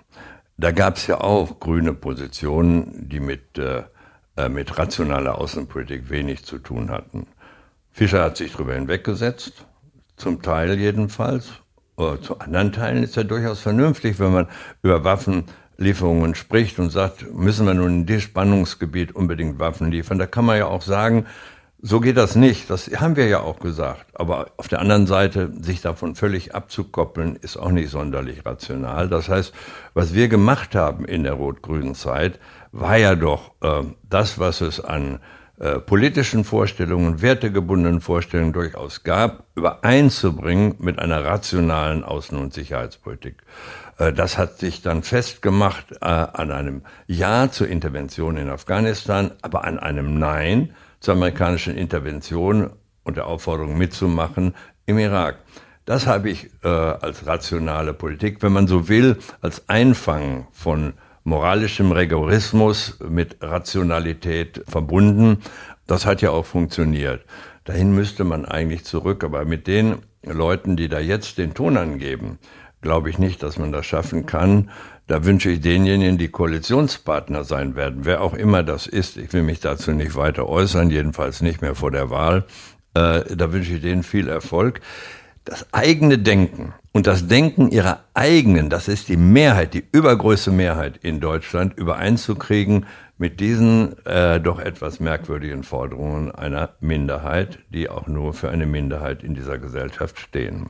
Da 0.57 0.71
gab 0.71 0.97
es 0.97 1.07
ja 1.07 1.21
auch 1.21 1.61
grüne 1.61 1.93
Positionen, 1.93 3.07
die 3.07 3.21
mit, 3.21 3.57
äh, 3.57 3.83
äh, 4.35 4.49
mit 4.49 4.77
rationaler 4.77 5.37
Außenpolitik 5.39 6.09
wenig 6.09 6.43
zu 6.43 6.57
tun 6.57 6.91
hatten. 6.91 7.27
Fischer 7.93 8.25
hat 8.25 8.35
sich 8.35 8.51
darüber 8.51 8.73
hinweggesetzt, 8.73 9.65
zum 10.17 10.41
Teil 10.41 10.77
jedenfalls, 10.77 11.61
zu 12.21 12.39
anderen 12.39 12.71
Teilen 12.71 13.03
ist 13.03 13.15
ja 13.15 13.23
durchaus 13.23 13.61
vernünftig, 13.61 14.19
wenn 14.19 14.33
man 14.33 14.47
über 14.81 15.03
Waffenlieferungen 15.03 16.35
spricht 16.35 16.79
und 16.79 16.89
sagt, 16.89 17.33
müssen 17.33 17.65
wir 17.65 17.73
nun 17.73 18.01
in 18.01 18.05
dieses 18.05 18.23
Spannungsgebiet 18.23 19.15
unbedingt 19.15 19.59
Waffen 19.59 19.91
liefern. 19.91 20.19
Da 20.19 20.25
kann 20.25 20.45
man 20.45 20.57
ja 20.57 20.67
auch 20.67 20.81
sagen, 20.81 21.25
so 21.81 21.99
geht 21.99 22.17
das 22.17 22.35
nicht. 22.35 22.69
Das 22.69 22.89
haben 22.99 23.15
wir 23.15 23.27
ja 23.27 23.41
auch 23.41 23.59
gesagt. 23.59 24.07
Aber 24.15 24.47
auf 24.57 24.67
der 24.67 24.79
anderen 24.79 25.07
Seite, 25.07 25.51
sich 25.61 25.81
davon 25.81 26.15
völlig 26.15 26.55
abzukoppeln, 26.55 27.35
ist 27.35 27.57
auch 27.57 27.71
nicht 27.71 27.91
sonderlich 27.91 28.45
rational. 28.45 29.07
Das 29.07 29.29
heißt, 29.29 29.53
was 29.93 30.13
wir 30.13 30.27
gemacht 30.27 30.73
haben 30.73 31.05
in 31.05 31.23
der 31.23 31.33
rot-grünen 31.33 31.93
Zeit, 31.93 32.39
war 32.71 32.97
ja 32.97 33.15
doch 33.15 33.51
äh, 33.61 33.83
das, 34.09 34.39
was 34.39 34.61
es 34.61 34.83
an 34.83 35.19
äh, 35.57 35.79
politischen 35.79 36.43
Vorstellungen, 36.43 37.21
wertegebundenen 37.21 38.01
Vorstellungen 38.01 38.51
durchaus 38.51 39.03
gab, 39.03 39.45
übereinzubringen 39.55 40.75
mit 40.79 40.99
einer 40.99 41.23
rationalen 41.23 42.03
Außen- 42.03 42.35
und 42.35 42.53
Sicherheitspolitik. 42.53 43.43
Äh, 43.97 44.11
das 44.11 44.37
hat 44.37 44.59
sich 44.59 44.81
dann 44.81 45.03
festgemacht 45.03 45.93
äh, 45.93 46.05
an 46.05 46.51
einem 46.51 46.81
Ja 47.07 47.49
zur 47.49 47.69
Intervention 47.69 48.35
in 48.35 48.49
Afghanistan, 48.49 49.31
aber 49.41 49.63
an 49.63 49.79
einem 49.79 50.19
Nein 50.19 50.73
zur 50.99 51.13
amerikanischen 51.13 51.77
Intervention 51.77 52.71
und 53.03 53.15
der 53.15 53.27
Aufforderung 53.27 53.77
mitzumachen 53.77 54.55
im 54.85 54.97
Irak. 54.97 55.37
Das 55.85 56.07
habe 56.07 56.29
ich 56.29 56.49
äh, 56.63 56.67
als 56.67 57.27
rationale 57.27 57.93
Politik, 57.93 58.41
wenn 58.41 58.51
man 58.51 58.67
so 58.67 58.89
will, 58.89 59.19
als 59.39 59.69
Einfangen 59.69 60.47
von 60.51 60.95
moralischem 61.25 61.91
Rigorismus 61.91 62.97
mit 63.09 63.37
Rationalität 63.41 64.63
verbunden. 64.67 65.39
Das 65.87 66.05
hat 66.05 66.21
ja 66.21 66.29
auch 66.29 66.45
funktioniert. 66.45 67.25
Dahin 67.65 67.93
müsste 67.93 68.23
man 68.23 68.45
eigentlich 68.45 68.85
zurück, 68.85 69.23
aber 69.23 69.43
mit 69.43 69.67
den 69.67 69.97
Leuten, 70.23 70.77
die 70.77 70.87
da 70.87 70.99
jetzt 70.99 71.37
den 71.37 71.53
Ton 71.53 71.77
angeben, 71.77 72.37
glaube 72.81 73.09
ich 73.09 73.17
nicht, 73.17 73.41
dass 73.41 73.57
man 73.57 73.71
das 73.71 73.87
schaffen 73.87 74.27
kann. 74.27 74.69
Da 75.07 75.25
wünsche 75.25 75.49
ich 75.49 75.61
denjenigen, 75.61 76.19
die 76.19 76.29
Koalitionspartner 76.29 77.43
sein 77.43 77.75
werden, 77.75 78.05
wer 78.05 78.21
auch 78.21 78.35
immer 78.35 78.61
das 78.61 78.85
ist. 78.85 79.17
Ich 79.17 79.33
will 79.33 79.43
mich 79.43 79.59
dazu 79.59 79.91
nicht 79.91 80.15
weiter 80.15 80.47
äußern, 80.47 80.91
jedenfalls 80.91 81.41
nicht 81.41 81.61
mehr 81.61 81.75
vor 81.75 81.91
der 81.91 82.11
Wahl. 82.11 82.45
Äh, 82.93 83.35
da 83.35 83.51
wünsche 83.51 83.73
ich 83.73 83.81
denen 83.81 84.03
viel 84.03 84.27
Erfolg. 84.27 84.81
Das 85.45 85.71
eigene 85.73 86.17
Denken 86.17 86.73
und 86.91 87.05
das 87.05 87.27
Denken 87.27 87.69
ihrer 87.69 88.03
eigenen, 88.15 88.69
das 88.69 88.87
ist 88.87 89.09
die 89.09 89.17
Mehrheit, 89.17 89.75
die 89.75 89.83
übergrößte 89.91 90.49
Mehrheit 90.49 90.97
in 91.03 91.19
Deutschland, 91.19 91.77
übereinzukriegen 91.77 92.87
mit 93.17 93.39
diesen 93.39 93.95
äh, 94.05 94.39
doch 94.41 94.59
etwas 94.59 94.99
merkwürdigen 94.99 95.63
Forderungen 95.63 96.31
einer 96.31 96.71
Minderheit, 96.79 97.59
die 97.69 97.89
auch 97.89 98.07
nur 98.07 98.33
für 98.33 98.49
eine 98.49 98.65
Minderheit 98.65 99.23
in 99.23 99.35
dieser 99.35 99.59
Gesellschaft 99.59 100.19
stehen. 100.19 100.69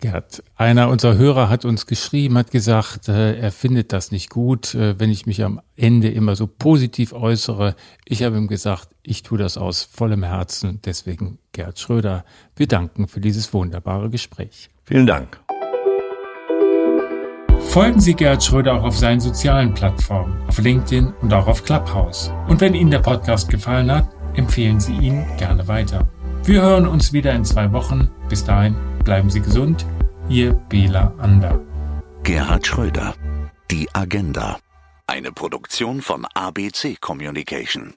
Gerd, 0.00 0.42
einer 0.56 0.88
unserer 0.88 1.18
Hörer 1.18 1.50
hat 1.50 1.66
uns 1.66 1.86
geschrieben, 1.86 2.38
hat 2.38 2.50
gesagt, 2.50 3.08
äh, 3.08 3.38
er 3.38 3.52
findet 3.52 3.92
das 3.92 4.10
nicht 4.12 4.30
gut, 4.30 4.74
äh, 4.74 4.98
wenn 4.98 5.10
ich 5.10 5.26
mich 5.26 5.44
am 5.44 5.60
Ende 5.76 6.08
immer 6.08 6.36
so 6.36 6.46
positiv 6.46 7.12
äußere. 7.12 7.76
Ich 8.06 8.22
habe 8.22 8.38
ihm 8.38 8.48
gesagt, 8.48 8.88
ich 9.02 9.22
tue 9.22 9.36
das 9.36 9.58
aus 9.58 9.82
vollem 9.82 10.22
Herzen. 10.22 10.80
Deswegen, 10.86 11.38
Gerd 11.52 11.78
Schröder, 11.78 12.24
wir 12.56 12.66
danken 12.66 13.08
für 13.08 13.20
dieses 13.20 13.52
wunderbare 13.52 14.10
Gespräch. 14.10 14.70
Vielen 14.84 15.06
Dank. 15.06 15.40
Folgen 17.70 18.00
Sie 18.00 18.14
Gerhard 18.14 18.42
Schröder 18.42 18.74
auch 18.74 18.82
auf 18.82 18.98
seinen 18.98 19.20
sozialen 19.20 19.74
Plattformen, 19.74 20.42
auf 20.48 20.58
LinkedIn 20.58 21.12
und 21.22 21.32
auch 21.32 21.46
auf 21.46 21.64
Clubhouse. 21.64 22.32
Und 22.48 22.60
wenn 22.60 22.74
Ihnen 22.74 22.90
der 22.90 22.98
Podcast 22.98 23.48
gefallen 23.48 23.90
hat, 23.92 24.08
empfehlen 24.34 24.80
Sie 24.80 24.94
ihn 24.94 25.24
gerne 25.36 25.68
weiter. 25.68 26.08
Wir 26.42 26.62
hören 26.62 26.86
uns 26.86 27.12
wieder 27.12 27.32
in 27.32 27.44
zwei 27.44 27.70
Wochen. 27.72 28.10
Bis 28.28 28.44
dahin 28.44 28.74
bleiben 29.04 29.30
Sie 29.30 29.40
gesund. 29.40 29.86
Ihr 30.28 30.54
Bela 30.54 31.14
Ander. 31.18 31.60
Gerhard 32.24 32.66
Schröder. 32.66 33.14
Die 33.70 33.88
Agenda. 33.92 34.58
Eine 35.06 35.30
Produktion 35.30 36.02
von 36.02 36.24
ABC 36.34 36.96
Communication. 37.00 37.94